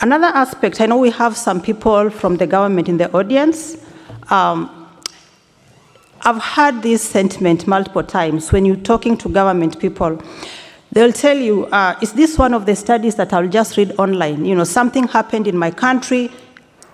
Another 0.00 0.26
aspect, 0.26 0.80
I 0.80 0.86
know 0.86 0.98
we 0.98 1.10
have 1.10 1.36
some 1.36 1.60
people 1.60 2.10
from 2.10 2.36
the 2.36 2.46
government 2.46 2.88
in 2.88 2.98
the 2.98 3.10
audience. 3.12 3.76
Um, 4.28 4.84
I've 6.22 6.42
heard 6.42 6.82
this 6.82 7.02
sentiment 7.02 7.66
multiple 7.66 8.02
times 8.02 8.50
when 8.50 8.64
you're 8.64 8.76
talking 8.76 9.16
to 9.18 9.28
government 9.28 9.78
people. 9.78 10.22
They'll 10.92 11.12
tell 11.12 11.36
you, 11.36 11.66
uh, 11.66 11.98
is 12.00 12.12
this 12.12 12.38
one 12.38 12.54
of 12.54 12.66
the 12.66 12.76
studies 12.76 13.14
that 13.16 13.32
I'll 13.32 13.48
just 13.48 13.76
read 13.76 13.92
online? 13.98 14.44
You 14.44 14.54
know, 14.54 14.64
something 14.64 15.08
happened 15.08 15.46
in 15.46 15.56
my 15.56 15.70
country, 15.70 16.30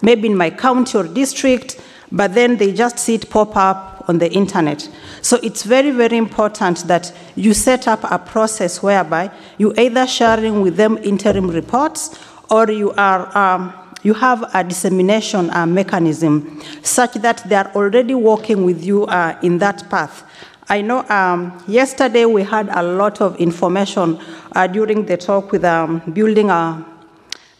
maybe 0.03 0.29
in 0.29 0.37
my 0.37 0.51
county 0.51 0.99
or 0.99 1.05
district, 1.05 1.81
but 2.11 2.35
then 2.35 2.57
they 2.57 2.73
just 2.73 2.99
see 2.99 3.17
it 3.17 3.31
pop 3.31 3.57
up 3.57 4.00
on 4.11 4.19
the 4.19 4.31
internet. 4.33 4.89
So 5.23 5.39
it's 5.43 5.63
very, 5.63 5.93
very 5.93 6.17
important 6.17 6.87
that 6.89 7.13
you 7.37 7.55
set 7.55 7.87
up 7.87 8.01
a 8.11 8.19
process 8.19 8.83
whereby 8.83 9.31
you 9.57 9.73
either 9.79 10.07
sharing 10.07 10.61
with 10.61 10.77
them 10.77 10.99
interim 11.03 11.49
reports 11.49 12.19
or 12.51 12.71
you 12.71 12.91
are 12.99 13.23
um, 13.39 13.73
you 14.03 14.15
have 14.15 14.43
a 14.55 14.65
dissemination 14.65 15.51
uh, 15.51 15.67
mechanism 15.67 16.61
such 16.83 17.15
that 17.15 17.39
they 17.49 17.55
are 17.55 17.71
already 17.75 18.15
working 18.15 18.65
with 18.65 18.83
you 18.83 19.05
uh, 19.05 19.39
in 19.43 19.59
that 19.59 19.89
path. 19.91 20.25
I 20.69 20.81
know 20.81 21.07
um, 21.09 21.63
yesterday 21.69 22.25
we 22.25 22.43
had 22.43 22.69
a 22.71 22.83
lot 22.83 23.21
of 23.21 23.37
information 23.37 24.19
uh, 24.57 24.67
during 24.67 25.05
the 25.05 25.17
talk 25.17 25.53
with 25.53 25.65
um, 25.65 26.01
building 26.13 26.49
a 26.51 26.85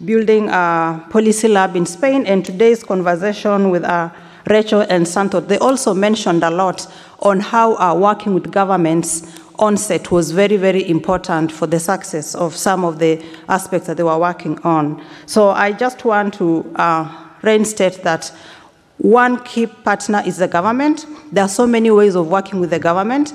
building 0.03 0.49
a 0.49 1.07
policy 1.11 1.49
lab 1.49 1.77
in 1.77 1.85
Spain, 1.85 2.25
and 2.25 2.45
today's 2.45 2.83
conversation 2.83 3.69
with 3.71 3.85
uh, 3.85 4.09
Rachel 4.47 4.83
and 4.89 5.07
Santos. 5.07 5.47
They 5.47 5.59
also 5.59 5.95
mentioned 5.95 6.43
a 6.43 6.51
lot 6.51 6.87
on 7.21 7.41
how 7.41 7.77
uh, 7.77 7.95
working 7.95 8.35
with 8.35 8.51
governments 8.51 9.23
onset 9.59 10.11
was 10.11 10.33
very, 10.33 10.57
very 10.57 10.89
important 10.89 11.53
for 11.53 11.67
the 11.67 11.79
success 11.79 12.35
of 12.35 12.57
some 12.57 12.85
of 12.85 12.99
the 12.99 13.23
aspects 13.49 13.87
that 13.87 13.97
they 13.97 14.03
were 14.03 14.19
working 14.19 14.59
on. 14.61 15.05
So 15.27 15.51
I 15.51 15.73
just 15.73 16.05
want 16.05 16.35
to 16.35 16.73
uh, 16.77 17.29
reinstate 17.43 18.03
that 18.03 18.33
one 18.99 19.43
key 19.45 19.67
partner 19.67 20.23
is 20.27 20.39
the 20.39 20.49
government. 20.49 21.07
There 21.33 21.45
are 21.45 21.49
so 21.49 21.67
many 21.67 21.91
ways 21.91 22.15
of 22.15 22.29
working 22.29 22.61
with 22.61 22.71
the 22.71 22.79
government. 22.79 23.33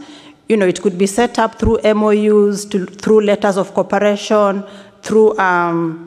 You 0.48 0.58
know, 0.58 0.68
it 0.68 0.82
could 0.82 0.98
be 0.98 1.08
set 1.08 1.39
up 1.39 1.56
through 1.56 1.80
MOUs, 1.82 2.65
to, 2.65 2.86
through 2.86 3.22
letters 3.22 3.58
of 3.58 3.74
cooperation, 3.74 4.63
through 5.02 5.38
um, 5.39 6.05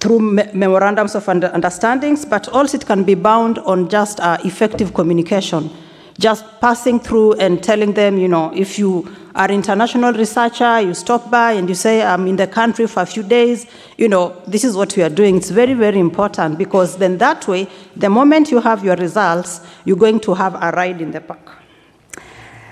through 0.00 0.20
me 0.20 0.44
memorandums 0.52 1.14
of 1.14 1.28
under 1.28 1.48
understandings, 1.48 2.24
but 2.24 2.48
also 2.48 2.76
it 2.76 2.86
can 2.86 3.04
be 3.04 3.14
bound 3.14 3.58
on 3.60 3.88
just 3.88 4.20
uh, 4.20 4.38
effective 4.44 4.94
communication 4.94 5.70
just 6.18 6.44
passing 6.60 6.98
through 6.98 7.34
and 7.34 7.62
telling 7.62 7.92
them, 7.92 8.18
you 8.18 8.26
know, 8.26 8.52
if 8.54 8.78
you 8.78 9.08
are 9.36 9.50
international 9.50 10.12
researcher, 10.12 10.80
you 10.80 10.92
stop 10.92 11.30
by 11.30 11.52
and 11.52 11.68
you 11.68 11.76
say, 11.76 12.02
I'm 12.02 12.26
in 12.26 12.34
the 12.34 12.48
country 12.48 12.88
for 12.88 13.04
a 13.04 13.06
few 13.06 13.22
days, 13.22 13.66
you 13.96 14.08
know, 14.08 14.42
this 14.46 14.64
is 14.64 14.76
what 14.76 14.96
we 14.96 15.04
are 15.04 15.08
doing. 15.08 15.36
It's 15.36 15.50
very, 15.50 15.74
very 15.74 16.00
important 16.00 16.58
because 16.58 16.96
then 16.96 17.18
that 17.18 17.46
way, 17.46 17.68
the 17.94 18.10
moment 18.10 18.50
you 18.50 18.60
have 18.60 18.84
your 18.84 18.96
results, 18.96 19.60
you're 19.84 19.96
going 19.96 20.18
to 20.20 20.34
have 20.34 20.56
a 20.56 20.72
ride 20.72 21.00
in 21.00 21.12
the 21.12 21.20
park. 21.20 21.52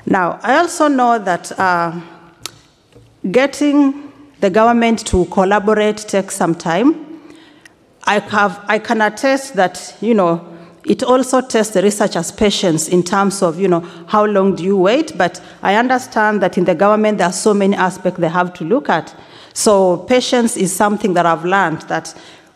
Now, 0.07 0.41
I 0.43 0.57
also 0.57 0.89
know 0.89 1.19
that 1.21 1.57
uh, 1.59 2.01
getting 3.31 4.13
the 4.41 4.51
government 4.51 5.07
to 5.07 5.25
collaborate 5.27 5.99
takes 5.99 6.35
some 6.35 6.55
time. 6.55 7.06
I, 8.07 8.21
have, 8.21 8.65
I 8.69 8.79
can 8.79 9.01
attest 9.03 9.55
that, 9.55 9.97
you 10.01 10.15
know, 10.15 10.47
it 10.85 11.03
also 11.03 11.41
tests 11.41 11.75
the 11.75 11.83
researcher's 11.83 12.31
patience 12.31 12.89
in 12.89 13.03
terms 13.03 13.43
of, 13.43 13.59
you 13.59 13.67
know, 13.67 13.81
how 14.07 14.25
long 14.25 14.55
do 14.55 14.63
you 14.63 14.77
wait? 14.77 15.19
But 15.19 15.43
I 15.63 15.75
understand 15.75 16.41
that 16.43 16.57
in 16.57 16.65
the 16.65 16.77
government 16.77 17.19
there 17.19 17.27
are 17.27 17.33
so 17.33 17.53
many 17.53 17.75
aspects 17.75 18.21
they 18.21 18.29
have 18.29 18.55
to 18.55 18.65
look 18.65 18.89
at. 18.89 19.13
So 19.53 19.99
patience 19.99 20.57
is 20.57 20.75
something 20.75 21.15
that 21.15 21.27
I've 21.27 21.45
learned 21.45 21.83
that 21.83 22.15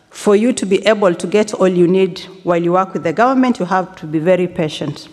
for 0.09 0.35
you 0.35 0.53
to 0.53 0.65
be 0.65 0.85
able 0.87 1.13
to 1.13 1.27
get 1.27 1.53
all 1.53 1.67
you 1.67 1.87
need 1.87 2.19
while 2.43 2.61
you 2.61 2.73
work 2.73 2.93
with 2.93 3.03
the 3.03 3.13
government, 3.13 3.59
you 3.59 3.65
have 3.65 3.95
to 3.97 4.05
be 4.05 4.19
very 4.19 4.47
patient. 4.47 5.09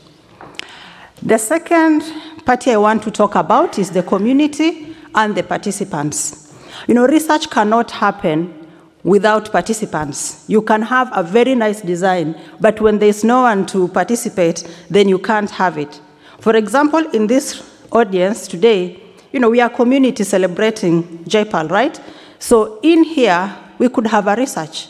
The 1.22 1.38
second 1.38 2.02
party 2.44 2.70
I 2.70 2.76
want 2.76 3.02
to 3.02 3.10
talk 3.10 3.34
about 3.34 3.78
is 3.78 3.90
the 3.90 4.04
community 4.04 4.94
and 5.14 5.34
the 5.34 5.42
participants. 5.42 6.54
You 6.86 6.94
know, 6.94 7.06
research 7.06 7.50
cannot 7.50 7.90
happen 7.90 8.57
without 9.04 9.50
participants. 9.52 10.44
You 10.48 10.62
can 10.62 10.82
have 10.82 11.10
a 11.16 11.22
very 11.22 11.54
nice 11.54 11.80
design, 11.80 12.34
but 12.60 12.80
when 12.80 12.98
there's 12.98 13.24
no 13.24 13.42
one 13.42 13.66
to 13.66 13.88
participate, 13.88 14.68
then 14.90 15.08
you 15.08 15.18
can't 15.18 15.50
have 15.50 15.78
it. 15.78 16.00
For 16.40 16.56
example, 16.56 17.06
in 17.10 17.26
this 17.26 17.62
audience 17.92 18.46
today, 18.48 19.00
you 19.32 19.40
know, 19.40 19.50
we 19.50 19.60
are 19.60 19.70
community 19.70 20.24
celebrating 20.24 21.24
JPAL, 21.24 21.70
right? 21.70 22.00
So 22.38 22.80
in 22.82 23.04
here, 23.04 23.54
we 23.78 23.88
could 23.88 24.06
have 24.06 24.26
a 24.26 24.36
research. 24.36 24.88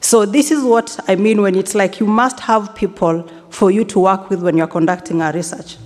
So 0.00 0.24
this 0.24 0.50
is 0.50 0.62
what 0.62 0.98
I 1.08 1.16
mean 1.16 1.42
when 1.42 1.56
it's 1.56 1.74
like 1.74 1.98
you 1.98 2.06
must 2.06 2.40
have 2.40 2.74
people 2.74 3.26
for 3.50 3.70
you 3.70 3.84
to 3.86 4.00
work 4.00 4.30
with 4.30 4.42
when 4.42 4.56
you're 4.56 4.66
conducting 4.66 5.20
a 5.22 5.32
research. 5.32 5.78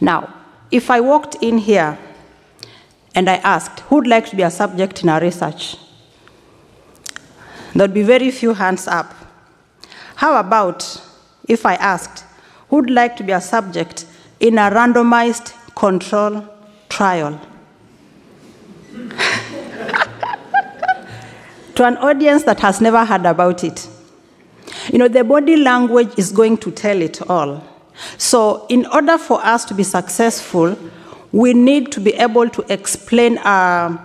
Now, 0.00 0.32
if 0.70 0.90
I 0.90 1.00
walked 1.00 1.36
in 1.36 1.58
here 1.58 1.98
and 3.14 3.30
I 3.30 3.36
asked, 3.36 3.80
who'd 3.80 4.06
like 4.06 4.28
to 4.30 4.36
be 4.36 4.42
a 4.42 4.50
subject 4.50 5.02
in 5.02 5.08
our 5.08 5.20
research? 5.20 5.76
There'd 7.76 7.92
be 7.92 8.02
very 8.02 8.30
few 8.30 8.54
hands 8.54 8.88
up. 8.88 9.14
How 10.14 10.40
about 10.40 10.98
if 11.46 11.66
I 11.66 11.74
asked, 11.74 12.24
who'd 12.70 12.88
like 12.88 13.16
to 13.16 13.22
be 13.22 13.32
a 13.32 13.40
subject 13.40 14.06
in 14.40 14.56
a 14.56 14.70
randomized 14.70 15.52
control 15.74 16.42
trial? 16.88 17.38
to 21.74 21.84
an 21.84 21.98
audience 21.98 22.44
that 22.44 22.60
has 22.60 22.80
never 22.80 23.04
heard 23.04 23.26
about 23.26 23.62
it. 23.62 23.86
You 24.90 24.98
know, 24.98 25.08
the 25.08 25.22
body 25.22 25.56
language 25.56 26.12
is 26.16 26.32
going 26.32 26.56
to 26.58 26.70
tell 26.70 27.02
it 27.02 27.20
all. 27.28 27.62
So, 28.16 28.64
in 28.70 28.86
order 28.86 29.18
for 29.18 29.44
us 29.44 29.66
to 29.66 29.74
be 29.74 29.82
successful, 29.82 30.78
we 31.30 31.52
need 31.52 31.92
to 31.92 32.00
be 32.00 32.14
able 32.14 32.48
to 32.48 32.64
explain 32.72 33.36
uh, 33.36 33.98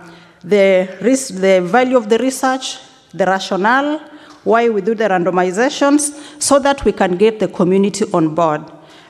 the, 0.44 0.94
the 1.00 1.62
value 1.64 1.96
of 1.96 2.10
the 2.10 2.18
research, 2.18 2.76
the 3.14 3.26
rationale, 3.26 3.98
why 4.44 4.68
we 4.68 4.80
do 4.80 4.94
the 4.94 5.04
randomizations, 5.04 6.42
so 6.42 6.58
that 6.58 6.84
we 6.84 6.92
can 6.92 7.16
get 7.16 7.38
the 7.38 7.48
community 7.48 8.04
on 8.12 8.34
board. 8.34 8.62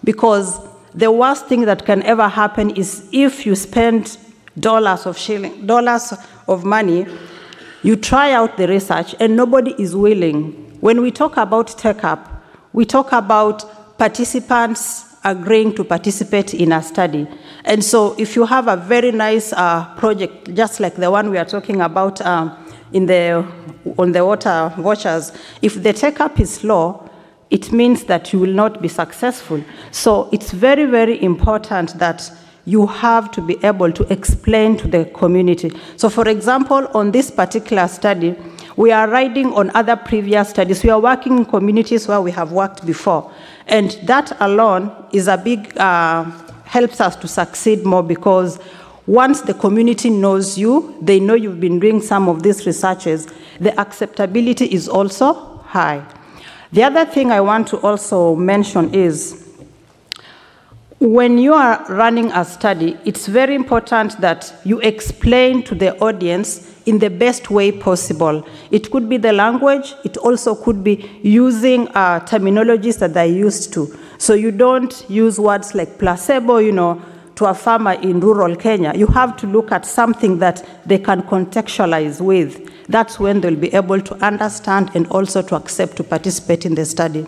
Because 0.05 0.61
the 0.95 1.11
worst 1.11 1.47
thing 1.47 1.63
that 1.63 1.85
can 1.87 2.03
ever 2.03 2.29
happen 2.29 2.71
is 2.71 3.09
if 3.13 3.47
you 3.47 3.55
spend 3.55 4.19
dollars 4.59 5.07
of 5.07 5.17
shilling, 5.17 5.67
dollars 5.67 6.13
of 6.49 6.65
money, 6.65 7.07
you 7.83 7.97
try 7.97 8.33
out 8.33 8.57
the 8.57 8.69
research 8.69 9.15
and 9.19 9.37
nobody 9.37 9.75
is 9.79 9.97
willing. 9.97 10.53
When 10.81 11.01
we 11.01 11.11
talk 11.11 11.37
about 11.37 11.69
take 11.79 12.05
up, 12.05 12.29
we 12.73 12.85
talk 12.85 13.13
about 13.13 13.99
participants 13.99 15.07
agreeing 15.25 15.75
to 15.75 15.85
participate 15.85 16.55
in 16.55 16.73
a 16.73 16.83
study. 16.83 17.27
And 17.65 17.83
so 17.85 18.15
if 18.19 18.35
you 18.35 18.45
have 18.45 18.69
a 18.69 18.77
very 18.77 19.13
nice 19.13 19.53
uh, 19.53 19.95
project, 19.97 20.55
just 20.55 20.81
like 20.81 20.97
the 20.97 21.11
one 21.11 21.31
we 21.31 21.39
are 21.39 21.45
talking 21.45 21.81
about 21.81 22.21
um, 22.23 22.57
in 22.93 23.07
the, 23.07 23.47
on 23.99 24.13
the 24.13 24.25
water 24.25 24.73
vouchers, 24.77 25.33
if 25.61 25.83
the 25.83 25.93
take-up 25.93 26.39
is 26.41 26.65
low, 26.65 27.09
it 27.51 27.71
means 27.73 28.05
that 28.05 28.33
you 28.33 28.39
will 28.39 28.53
not 28.53 28.81
be 28.81 28.89
successful. 28.89 29.63
So 29.91 30.29
it's 30.33 30.53
very, 30.53 30.87
very 30.87 31.23
important 31.23 31.99
that 31.99 32.31
you 32.65 32.87
have 32.87 33.31
to 33.33 33.41
be 33.41 33.59
able 33.65 33.93
to 33.93 34.11
explain 34.13 34.77
to 34.79 34.89
the 34.89 35.05
community. 35.07 35.73
So 35.97 36.09
for 36.09 36.29
example, 36.29 36.89
on 36.95 37.11
this 37.11 37.31
particular 37.31 37.89
study, 37.89 38.37
we 38.77 38.93
are 38.93 39.09
riding 39.09 39.53
on 39.53 39.71
other 39.75 39.97
previous 39.97 40.49
studies. 40.49 40.83
We 40.83 40.91
are 40.91 41.01
working 41.01 41.39
in 41.39 41.45
communities 41.45 42.09
where 42.09 42.21
we 42.21 42.31
have 42.31 42.53
worked 42.53 42.87
before. 42.87 43.31
And 43.67 43.91
that 44.05 44.35
alone 44.41 44.91
is 45.13 45.29
a 45.29 45.37
big, 45.37 45.77
uh, 45.77 46.25
helps 46.65 47.01
us 47.01 47.17
to 47.17 47.29
succeed 47.29 47.85
more 47.85 48.03
because 48.03 48.59
once 49.07 49.41
the 49.41 49.55
community 49.55 50.11
knows 50.11 50.57
you, 50.57 50.97
they 51.03 51.19
know 51.19 51.35
you've 51.35 51.61
been 51.61 51.81
doing 51.81 52.01
some 52.01 52.29
of 52.29 52.43
these 52.43 52.67
researches, 52.67 53.27
the 53.61 53.79
acceptability 53.81 54.67
is 54.67 54.89
also 54.89 55.59
high. 55.65 56.05
The 56.73 56.85
other 56.85 57.05
thing 57.05 57.33
I 57.33 57.41
want 57.41 57.69
to 57.69 57.79
also 57.79 58.35
mention 58.37 58.95
is 58.95 59.43
when 61.01 61.37
you 61.37 61.53
are 61.53 61.85
running 61.89 62.31
a 62.31 62.45
study, 62.45 62.97
it's 63.05 63.27
very 63.27 63.57
important 63.57 64.21
that 64.21 64.55
you 64.65 64.79
explain 64.81 65.65
to 65.65 65.75
the 65.75 65.99
audience 65.99 66.81
in 66.87 67.01
the 67.01 67.11
best 67.11 67.51
way 67.51 67.73
possible. 67.73 68.47
It 68.71 68.93
could 68.93 69.09
be 69.09 69.17
the 69.17 69.33
language, 69.33 69.95
it 70.05 70.17
also 70.17 70.55
could 70.55 70.85
be 70.85 71.11
using 71.23 71.89
uh, 71.89 72.21
terminologies 72.21 73.01
that 73.01 73.15
they're 73.15 73.27
used 73.27 73.73
to. 73.73 73.99
So 74.19 74.35
you 74.35 74.53
don't 74.53 75.05
use 75.11 75.41
words 75.41 75.75
like 75.75 75.99
placebo, 75.99 76.59
you 76.59 76.71
know, 76.71 77.03
to 77.37 77.47
a 77.47 77.55
farmer 77.55 77.93
in 77.93 78.21
rural 78.21 78.57
Kenya. 78.57 78.93
You 78.95 79.07
have 79.09 79.37
to 79.39 79.47
look 79.47 79.73
at 79.73 79.87
something 79.87 80.39
that 80.39 80.67
they 80.87 80.99
can 80.99 81.23
contextualize 81.23 82.21
with. 82.21 82.71
That's 82.89 83.19
when 83.19 83.41
they'll 83.41 83.57
be 83.57 83.73
able 83.75 84.01
to 84.01 84.15
understand 84.25 84.91
and 84.95 85.07
also 85.09 85.43
to 85.43 85.57
accept 85.57 85.97
to 85.97 86.05
participate 86.05 86.67
in 86.67 86.75
the 86.75 86.85
study. 86.85 87.27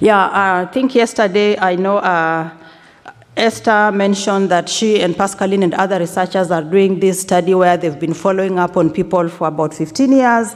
Yeah, 0.00 0.24
uh, 0.24 0.62
I 0.62 0.72
think 0.72 0.94
yesterday 0.94 1.56
I 1.58 1.76
know 1.76 1.98
uh, 1.98 2.50
Esther 3.36 3.90
mentioned 3.92 4.48
that 4.50 4.68
she 4.68 5.00
and 5.00 5.14
Pascaline 5.14 5.62
and 5.64 5.74
other 5.74 5.98
researchers 5.98 6.50
are 6.50 6.62
doing 6.62 7.00
this 7.00 7.20
study 7.20 7.54
where 7.54 7.76
they've 7.76 7.98
been 7.98 8.14
following 8.14 8.58
up 8.58 8.76
on 8.76 8.90
people 8.90 9.28
for 9.28 9.48
about 9.48 9.74
15 9.74 10.12
years. 10.12 10.54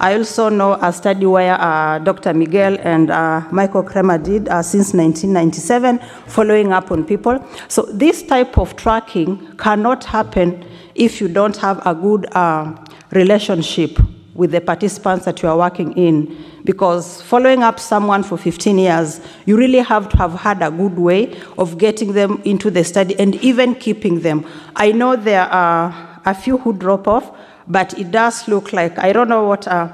I 0.00 0.14
also 0.14 0.48
know 0.48 0.74
a 0.80 0.92
study 0.92 1.26
where 1.26 1.60
uh, 1.60 1.98
Dr. 1.98 2.32
Miguel 2.32 2.78
and 2.82 3.10
uh, 3.10 3.42
Michael 3.50 3.82
Kremer 3.82 4.16
did 4.18 4.48
uh, 4.48 4.62
since 4.62 4.94
1997, 4.94 5.98
following 6.26 6.72
up 6.72 6.92
on 6.92 7.04
people. 7.04 7.44
So 7.66 7.82
this 7.82 8.22
type 8.22 8.58
of 8.58 8.76
tracking 8.76 9.56
cannot 9.56 10.04
happen 10.04 10.64
if 10.94 11.20
you 11.20 11.26
don't 11.26 11.56
have 11.56 11.84
a 11.84 11.96
good 11.96 12.26
uh, 12.32 12.76
relationship 13.10 13.98
with 14.34 14.52
the 14.52 14.60
participants 14.60 15.24
that 15.24 15.42
you 15.42 15.48
are 15.48 15.58
working 15.58 15.92
in. 15.94 16.44
Because 16.62 17.20
following 17.22 17.64
up 17.64 17.80
someone 17.80 18.22
for 18.22 18.38
15 18.38 18.78
years, 18.78 19.20
you 19.46 19.56
really 19.56 19.80
have 19.80 20.08
to 20.10 20.16
have 20.16 20.34
had 20.34 20.62
a 20.62 20.70
good 20.70 20.96
way 20.96 21.36
of 21.58 21.76
getting 21.76 22.12
them 22.12 22.40
into 22.44 22.70
the 22.70 22.84
study 22.84 23.18
and 23.18 23.34
even 23.36 23.74
keeping 23.74 24.20
them. 24.20 24.46
I 24.76 24.92
know 24.92 25.16
there 25.16 25.46
are 25.46 26.20
a 26.24 26.34
few 26.34 26.58
who 26.58 26.72
drop 26.72 27.08
off, 27.08 27.36
but 27.68 27.98
it 27.98 28.10
does 28.10 28.48
look 28.48 28.72
like, 28.72 28.98
I 28.98 29.12
don't 29.12 29.28
know 29.28 29.44
what 29.44 29.68
uh, 29.68 29.92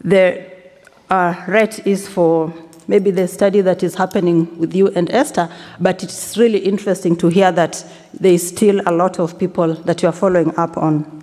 the 0.00 0.44
uh, 1.10 1.34
rate 1.46 1.86
is 1.86 2.08
for 2.08 2.52
maybe 2.88 3.10
the 3.10 3.28
study 3.28 3.60
that 3.60 3.82
is 3.82 3.94
happening 3.94 4.58
with 4.58 4.74
you 4.74 4.88
and 4.88 5.10
Esther, 5.10 5.48
but 5.80 6.02
it's 6.02 6.36
really 6.36 6.58
interesting 6.58 7.16
to 7.16 7.28
hear 7.28 7.52
that 7.52 7.84
there 8.12 8.32
is 8.32 8.48
still 8.48 8.80
a 8.86 8.92
lot 8.92 9.18
of 9.18 9.38
people 9.38 9.74
that 9.74 10.02
you 10.02 10.08
are 10.08 10.12
following 10.12 10.56
up 10.56 10.76
on. 10.76 11.22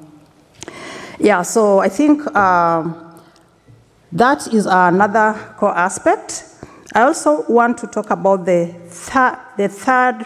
Yeah, 1.19 1.41
so 1.41 1.79
I 1.79 1.89
think 1.89 2.25
um, 2.35 3.21
that 4.11 4.53
is 4.53 4.65
another 4.65 5.33
core 5.57 5.75
aspect. 5.77 6.45
I 6.95 7.01
also 7.01 7.45
want 7.47 7.77
to 7.79 7.87
talk 7.87 8.09
about 8.09 8.45
the, 8.45 8.73
the 9.57 9.67
third 9.67 10.25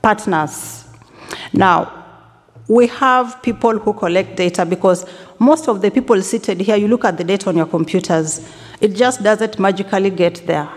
partners. 0.00 0.84
Now, 1.52 1.99
we 2.70 2.86
have 2.86 3.42
people 3.42 3.78
who 3.78 3.92
collect 3.92 4.36
data 4.36 4.64
because 4.64 5.04
most 5.40 5.68
of 5.68 5.82
the 5.82 5.90
people 5.90 6.22
seated 6.22 6.60
here, 6.60 6.76
you 6.76 6.86
look 6.86 7.04
at 7.04 7.18
the 7.18 7.24
data 7.24 7.48
on 7.48 7.56
your 7.56 7.66
computers, 7.66 8.48
it 8.80 8.94
just 8.94 9.22
doesn't 9.24 9.58
magically 9.58 10.10
get 10.10 10.46
there. 10.46 10.70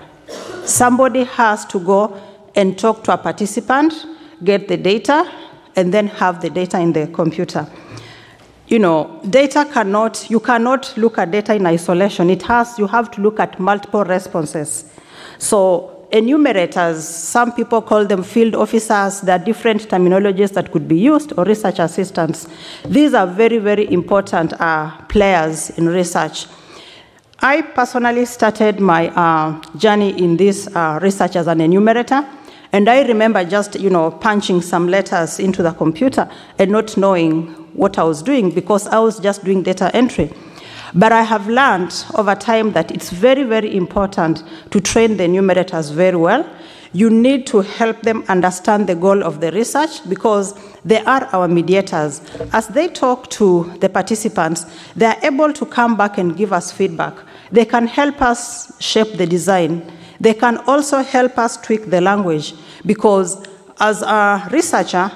Somebody 0.66 1.24
has 1.26 1.66
to 1.66 1.80
go 1.80 2.20
and 2.56 2.78
talk 2.80 3.04
to 3.04 3.14
a 3.14 3.18
participant, 3.18 3.94
get 4.44 4.68
the 4.68 4.78
data, 4.78 5.32
and 5.76 5.94
then 5.94 6.08
have 6.08 6.42
the 6.42 6.50
data 6.50 6.80
in 6.80 6.94
the 6.94 7.08
computer 7.08 7.68
you 8.68 8.80
know, 8.80 9.22
data 9.30 9.70
cannot, 9.72 10.28
you 10.32 10.40
cannot 10.40 10.96
look 10.98 11.20
at 11.20 11.30
data 11.30 11.54
in 11.54 11.66
isolation. 11.68 12.30
It 12.32 12.42
has, 12.44 12.80
you 12.80 12.88
have 12.88 13.12
to 13.12 13.22
look 13.22 13.40
at 13.40 13.60
multiple 13.60 14.04
responses. 14.04 14.92
So 15.38 15.93
enumerators, 16.14 17.06
some 17.06 17.52
people 17.52 17.82
call 17.82 18.06
them 18.06 18.24
field 18.24 18.56
officers. 18.56 19.22
There 19.22 19.36
are 19.36 19.44
different 19.44 19.90
terminologies 19.90 20.54
that 20.54 20.72
could 20.72 20.88
be 20.88 20.98
used, 20.98 21.34
or 21.38 21.44
research 21.44 21.80
assistants. 21.80 22.48
These 22.86 23.14
are 23.16 23.28
very, 23.28 23.58
very 23.58 23.92
important 23.92 24.54
uh, 24.62 24.92
players 25.10 25.72
in 25.72 25.90
research. 25.90 26.46
I 27.40 27.62
personally 27.62 28.26
started 28.26 28.80
my 28.80 29.10
uh, 29.10 29.60
journey 29.76 30.12
in 30.24 30.38
this 30.38 30.68
uh, 30.68 31.00
research 31.02 31.36
as 31.36 31.48
an 31.48 31.60
enumerator. 31.60 32.26
And 32.72 32.90
I 32.90 33.02
remember 33.04 33.44
just, 33.44 33.80
you 33.80 33.90
know, 33.90 34.10
punching 34.12 34.62
some 34.62 34.88
letters 34.88 35.40
into 35.40 35.62
the 35.62 35.74
computer 35.74 36.30
and 36.58 36.72
not 36.72 36.96
knowing 36.96 37.48
what 37.74 37.98
I 38.00 38.04
was 38.04 38.24
doing 38.24 38.50
because 38.50 38.88
I 38.88 39.00
was 39.00 39.20
just 39.20 39.44
doing 39.44 39.62
data 39.62 39.96
entry. 39.96 40.32
But 40.96 41.12
I 41.12 41.24
have 41.24 41.48
learned 41.50 42.06
over 42.16 42.36
time 42.36 42.74
that 42.74 42.92
it's 42.92 43.10
very, 43.10 43.44
very 43.44 43.76
important 43.76 44.44
to 44.72 44.80
train 44.80 45.18
the 45.18 45.24
enumerators 45.24 45.90
very 45.90 46.18
well. 46.18 46.48
You 46.96 47.10
need 47.10 47.48
to 47.48 47.62
help 47.62 48.04
them 48.04 48.24
understand 48.28 48.88
the 48.88 48.94
goal 48.94 49.24
of 49.24 49.42
the 49.42 49.52
research 49.52 50.08
because 50.08 50.54
they 50.86 51.04
are 51.06 51.26
our 51.34 51.48
mediators. 51.48 52.22
As 52.54 52.68
they 52.68 52.88
talk 52.88 53.32
to 53.32 53.64
the 53.80 53.90
participants, 53.90 54.68
they 54.96 55.08
are 55.08 55.18
able 55.24 55.52
to 55.54 55.66
come 55.66 55.98
back 55.98 56.20
and 56.20 56.38
give 56.38 56.54
us 56.54 56.72
feedback. 56.72 57.16
They 57.52 57.66
can 57.66 57.88
help 57.88 58.22
us 58.22 58.80
shape 58.80 59.14
the 59.18 59.26
design. 59.26 59.92
They 60.20 60.36
can 60.36 60.58
also 60.68 61.02
help 61.02 61.40
us 61.40 61.58
tweak 61.58 61.90
the 61.90 62.02
language 62.02 62.54
because 62.86 63.44
as 63.80 64.04
a 64.04 64.48
researcher, 64.52 65.12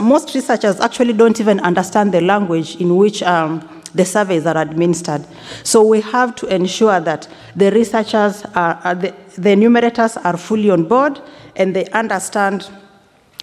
most 0.00 0.34
researchers 0.34 0.80
actually 0.80 1.12
don't 1.12 1.38
even 1.38 1.60
understand 1.60 2.12
the 2.12 2.22
language 2.22 2.76
in 2.76 2.96
which 2.96 3.22
um, 3.22 3.77
the 3.94 4.04
surveys 4.04 4.46
are 4.46 4.56
administered. 4.56 5.24
So 5.62 5.84
we 5.84 6.00
have 6.00 6.34
to 6.36 6.46
ensure 6.46 7.00
that 7.00 7.28
the 7.56 7.70
researchers 7.70 8.44
are, 8.54 8.80
are 8.84 8.94
the, 8.94 9.14
the 9.36 9.50
enumerators 9.50 10.16
are 10.16 10.36
fully 10.36 10.70
on 10.70 10.84
board 10.84 11.20
and 11.56 11.74
they 11.74 11.86
understand 11.90 12.68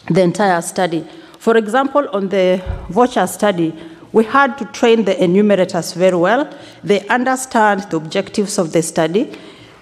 the 0.09 0.21
entire 0.21 0.61
study. 0.61 1.07
For 1.39 1.57
example, 1.57 2.07
on 2.13 2.29
the 2.29 2.63
voucher 2.89 3.27
study, 3.27 3.73
we 4.11 4.23
had 4.23 4.57
to 4.57 4.65
train 4.65 5.03
the 5.03 5.21
enumerators 5.21 5.93
very 5.93 6.15
well. 6.15 6.51
They 6.83 7.05
understand 7.07 7.81
the 7.91 7.97
objectives 7.97 8.57
of 8.57 8.71
the 8.71 8.81
study. 8.81 9.37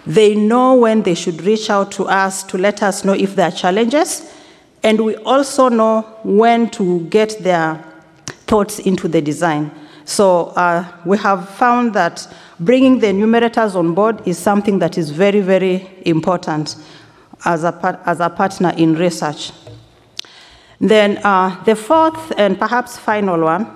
They 0.08 0.36
know 0.36 0.76
when 0.76 1.04
they 1.04 1.14
should 1.14 1.42
reach 1.44 1.70
out 1.70 1.92
to 1.94 2.06
us 2.06 2.44
to 2.44 2.58
let 2.58 2.82
us 2.82 3.06
know 3.06 3.14
if 3.14 3.36
there 3.36 3.48
are 3.48 3.52
challenges. 3.52 4.34
And 4.82 5.06
we 5.06 5.16
also 5.18 5.70
know 5.70 6.02
when 6.24 6.70
to 6.72 7.02
get 7.08 7.38
their 7.40 7.82
thoughts 8.48 8.80
into 8.80 9.08
the 9.08 9.22
design. 9.22 9.72
So 10.06 10.48
uh, 10.56 10.86
we 11.06 11.18
have 11.20 11.50
found 11.50 11.94
that 11.94 12.28
bringing 12.60 13.00
the 13.00 13.08
enumerators 13.08 13.76
on 13.76 13.94
board 13.94 14.22
is 14.28 14.38
something 14.38 14.80
that 14.80 14.98
is 14.98 15.10
very, 15.10 15.42
very 15.42 15.90
important 16.06 16.76
as 17.46 17.64
a, 17.64 18.02
as 18.06 18.20
a 18.20 18.30
partner 18.30 18.74
in 18.78 18.96
research. 18.96 19.52
Then 20.80 21.18
uh, 21.24 21.64
the 21.64 21.76
fourth 21.76 22.34
and 22.38 22.60
perhaps 22.60 22.98
final 22.98 23.40
one 23.40 23.68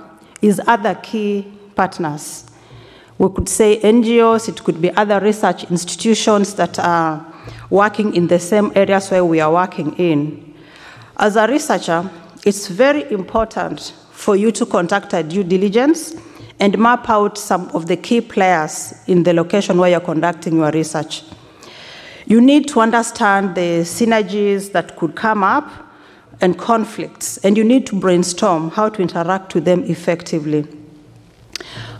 is 0.41 0.61
other 0.67 0.95
key 0.95 1.47
partners. 1.75 2.45
We 3.17 3.29
could 3.29 3.49
say 3.49 3.79
NGOs, 3.79 4.49
it 4.49 4.63
could 4.63 4.81
be 4.81 4.91
other 4.91 5.19
research 5.19 5.63
institutions 5.71 6.53
that 6.55 6.77
are 6.79 7.25
working 7.69 8.15
in 8.15 8.27
the 8.27 8.39
same 8.39 8.71
areas 8.75 9.09
where 9.09 9.25
we 9.25 9.39
are 9.39 9.51
working 9.51 9.93
in. 9.97 10.53
As 11.17 11.35
a 11.35 11.47
researcher, 11.47 12.09
it's 12.45 12.67
very 12.67 13.09
important 13.11 13.93
for 14.27 14.35
you 14.35 14.51
to 14.51 14.65
conduct 14.65 15.13
a 15.13 15.23
due 15.23 15.41
diligence 15.41 16.13
and 16.59 16.77
map 16.77 17.09
out 17.09 17.37
some 17.37 17.69
of 17.69 17.85
the 17.87 17.95
key 17.95 18.19
players 18.19 18.93
in 19.07 19.23
the 19.23 19.31
location 19.31 19.77
where 19.77 19.89
you're 19.89 20.01
conducting 20.01 20.57
your 20.57 20.69
research. 20.71 21.23
You 22.25 22.41
need 22.41 22.67
to 22.67 22.81
understand 22.81 23.55
the 23.55 23.85
synergies 23.85 24.73
that 24.73 24.97
could 24.97 25.15
come 25.15 25.45
up 25.45 25.71
and 26.41 26.57
conflicts, 26.57 27.37
and 27.37 27.55
you 27.55 27.63
need 27.63 27.87
to 27.87 27.97
brainstorm 27.97 28.69
how 28.71 28.89
to 28.89 29.01
interact 29.01 29.55
with 29.55 29.63
them 29.63 29.85
effectively. 29.85 30.67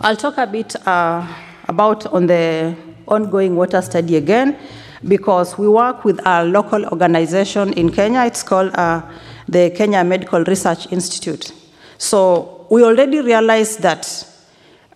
I'll 0.02 0.14
talk 0.14 0.36
a 0.36 0.46
bit 0.46 0.76
uh, 0.86 1.26
about 1.66 2.04
on 2.08 2.26
the 2.26 2.76
ongoing 3.06 3.56
water 3.56 3.80
study 3.80 4.16
again, 4.16 4.58
because 5.02 5.56
we 5.56 5.66
work 5.66 6.04
with 6.04 6.20
a 6.26 6.44
local 6.44 6.84
organization 6.84 7.72
in 7.72 7.90
Kenya. 7.90 8.26
It's 8.26 8.42
called 8.42 8.74
uh, 8.74 9.00
the 9.48 9.70
Kenya 9.70 10.04
Medical 10.04 10.44
Research 10.44 10.92
Institute. 10.92 11.54
So 11.98 12.66
we 12.70 12.84
already 12.84 13.20
realized 13.20 13.82
that 13.82 14.24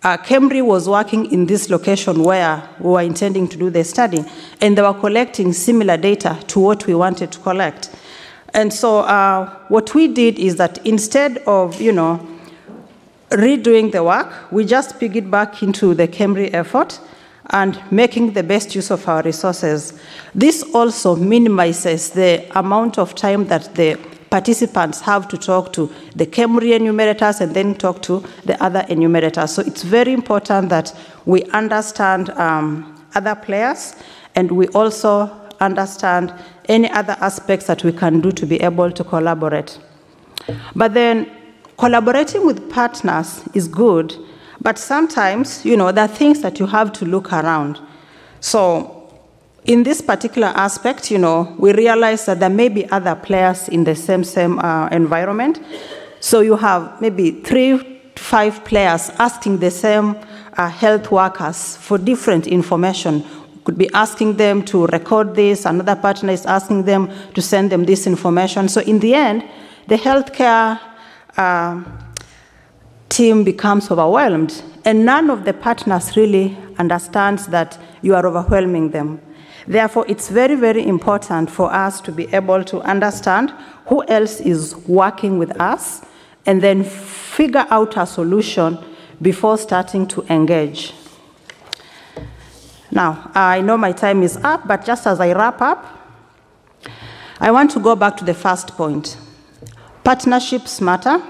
uh, 0.03 0.17
KEMRI 0.17 0.65
was 0.65 0.89
working 0.89 1.31
in 1.31 1.45
this 1.45 1.69
location 1.69 2.23
where 2.23 2.67
we 2.79 2.89
were 2.89 3.01
intending 3.01 3.47
to 3.49 3.57
do 3.57 3.69
the 3.69 3.83
study, 3.83 4.23
and 4.59 4.77
they 4.77 4.81
were 4.81 4.93
collecting 4.93 5.53
similar 5.53 5.97
data 5.97 6.37
to 6.47 6.59
what 6.59 6.87
we 6.87 6.95
wanted 6.95 7.31
to 7.31 7.39
collect. 7.39 7.89
And 8.53 8.73
so 8.73 8.99
uh, 8.99 9.49
what 9.67 9.95
we 9.95 10.07
did 10.07 10.39
is 10.39 10.57
that 10.57 10.85
instead 10.85 11.39
of, 11.39 11.81
you 11.81 11.91
know, 11.91 12.25
redoing 13.29 13.91
the 13.91 14.03
work, 14.03 14.51
we 14.51 14.65
just 14.65 14.99
pig 14.99 15.29
back 15.31 15.63
into 15.63 15.93
the 15.93 16.07
KEMRI 16.07 16.53
effort 16.53 16.99
and 17.49 17.81
making 17.91 18.33
the 18.33 18.43
best 18.43 18.75
use 18.75 18.91
of 18.91 19.07
our 19.07 19.21
resources. 19.23 19.99
This 20.35 20.63
also 20.73 21.15
minimizes 21.15 22.11
the 22.11 22.45
amount 22.57 22.97
of 22.97 23.15
time 23.15 23.47
that 23.47 23.75
the 23.75 23.99
participants 24.33 24.99
have 24.99 25.27
to 25.27 25.37
talk 25.37 25.71
to 25.71 25.93
the 26.15 26.25
KEMRI 26.25 26.73
enumerators 26.73 27.39
and 27.39 27.53
then 27.53 27.75
talk 27.75 28.01
to 28.01 28.23
the 28.45 28.55
other 28.63 28.83
enumerators. 28.89 29.51
So 29.51 29.61
it's 29.61 29.83
very 29.83 30.11
important 30.11 30.69
that 30.69 30.91
we 31.25 31.43
understand 31.51 32.31
um, 32.31 32.99
other 33.13 33.35
players 33.35 33.93
and 34.33 34.49
we 34.49 34.67
also 34.69 35.29
understand 35.59 36.33
any 36.67 36.89
other 36.89 37.15
aspects 37.19 37.67
that 37.67 37.83
we 37.83 37.91
can 37.91 38.21
do 38.21 38.31
to 38.31 38.47
be 38.47 38.59
able 38.59 38.91
to 38.91 39.03
collaborate. 39.03 39.77
But 40.75 40.95
then 40.95 41.29
collaborating 41.77 42.43
with 42.43 42.71
partners 42.71 43.43
is 43.53 43.67
good, 43.67 44.15
but 44.61 44.79
sometimes, 44.79 45.63
you 45.63 45.77
know, 45.77 45.91
there 45.91 46.05
are 46.05 46.15
things 46.15 46.41
that 46.41 46.59
you 46.59 46.65
have 46.65 46.91
to 46.93 47.05
look 47.05 47.31
around. 47.31 47.79
So 48.39 48.92
in 49.65 49.83
this 49.83 50.01
particular 50.01 50.47
aspect, 50.47 51.09
you 51.09 51.17
know, 51.17 51.55
we 51.57 51.71
realize 51.73 52.25
that 52.25 52.39
there 52.39 52.49
may 52.49 52.69
be 52.69 52.89
other 52.89 53.15
players 53.15 53.69
in 53.69 53.83
the 53.83 53.95
same 53.95 54.23
same 54.23 54.59
uh, 54.59 54.89
environment. 54.91 55.61
So 56.19 56.41
you 56.41 56.55
have 56.57 56.99
maybe 57.01 57.31
three 57.31 57.77
to 58.15 58.21
five 58.21 58.63
players 58.65 59.09
asking 59.19 59.59
the 59.59 59.71
same 59.71 60.15
uh, 60.57 60.69
health 60.69 61.11
workers 61.11 61.77
for 61.77 61.97
different 61.97 62.47
information. 62.47 63.23
Could 63.63 63.77
be 63.77 63.89
asking 63.93 64.35
them 64.35 64.63
to 64.65 64.85
record 64.87 65.35
this. 65.35 65.65
Another 65.65 65.95
partner 65.95 66.33
is 66.33 66.45
asking 66.45 66.83
them 66.83 67.09
to 67.33 67.41
send 67.41 67.71
them 67.71 67.85
this 67.85 68.05
information. 68.05 68.67
So 68.67 68.81
in 68.81 68.99
the 68.99 69.15
end, 69.15 69.43
the 69.87 69.95
healthcare 69.95 70.79
uh, 71.37 71.81
team 73.07 73.43
becomes 73.43 73.89
overwhelmed, 73.89 74.61
and 74.83 75.05
none 75.05 75.29
of 75.29 75.45
the 75.45 75.53
partners 75.53 76.17
really 76.17 76.57
understands 76.77 77.47
that 77.47 77.77
you 78.01 78.15
are 78.15 78.25
overwhelming 78.25 78.89
them. 78.91 79.21
Therefore, 79.67 80.05
it's 80.07 80.29
very, 80.29 80.55
very 80.55 80.85
important 80.85 81.49
for 81.49 81.71
us 81.71 82.01
to 82.01 82.11
be 82.11 82.33
able 82.33 82.63
to 82.65 82.81
understand 82.81 83.53
who 83.87 84.03
else 84.07 84.41
is 84.41 84.75
working 84.87 85.37
with 85.37 85.59
us 85.59 86.01
and 86.45 86.61
then 86.61 86.83
figure 86.83 87.65
out 87.69 87.95
a 87.97 88.05
solution 88.05 88.77
before 89.21 89.57
starting 89.57 90.07
to 90.07 90.25
engage. 90.29 90.93
Now, 92.91 93.31
I 93.33 93.61
know 93.61 93.77
my 93.77 93.91
time 93.93 94.21
is 94.21 94.37
up, 94.37 94.67
but 94.67 94.85
just 94.85 95.07
as 95.07 95.19
I 95.19 95.33
wrap 95.33 95.61
up, 95.61 95.99
I 97.39 97.51
want 97.51 97.71
to 97.71 97.79
go 97.79 97.95
back 97.95 98.17
to 98.17 98.25
the 98.25 98.33
first 98.33 98.69
point. 98.75 99.17
Partnerships 100.03 100.81
matter, 100.81 101.23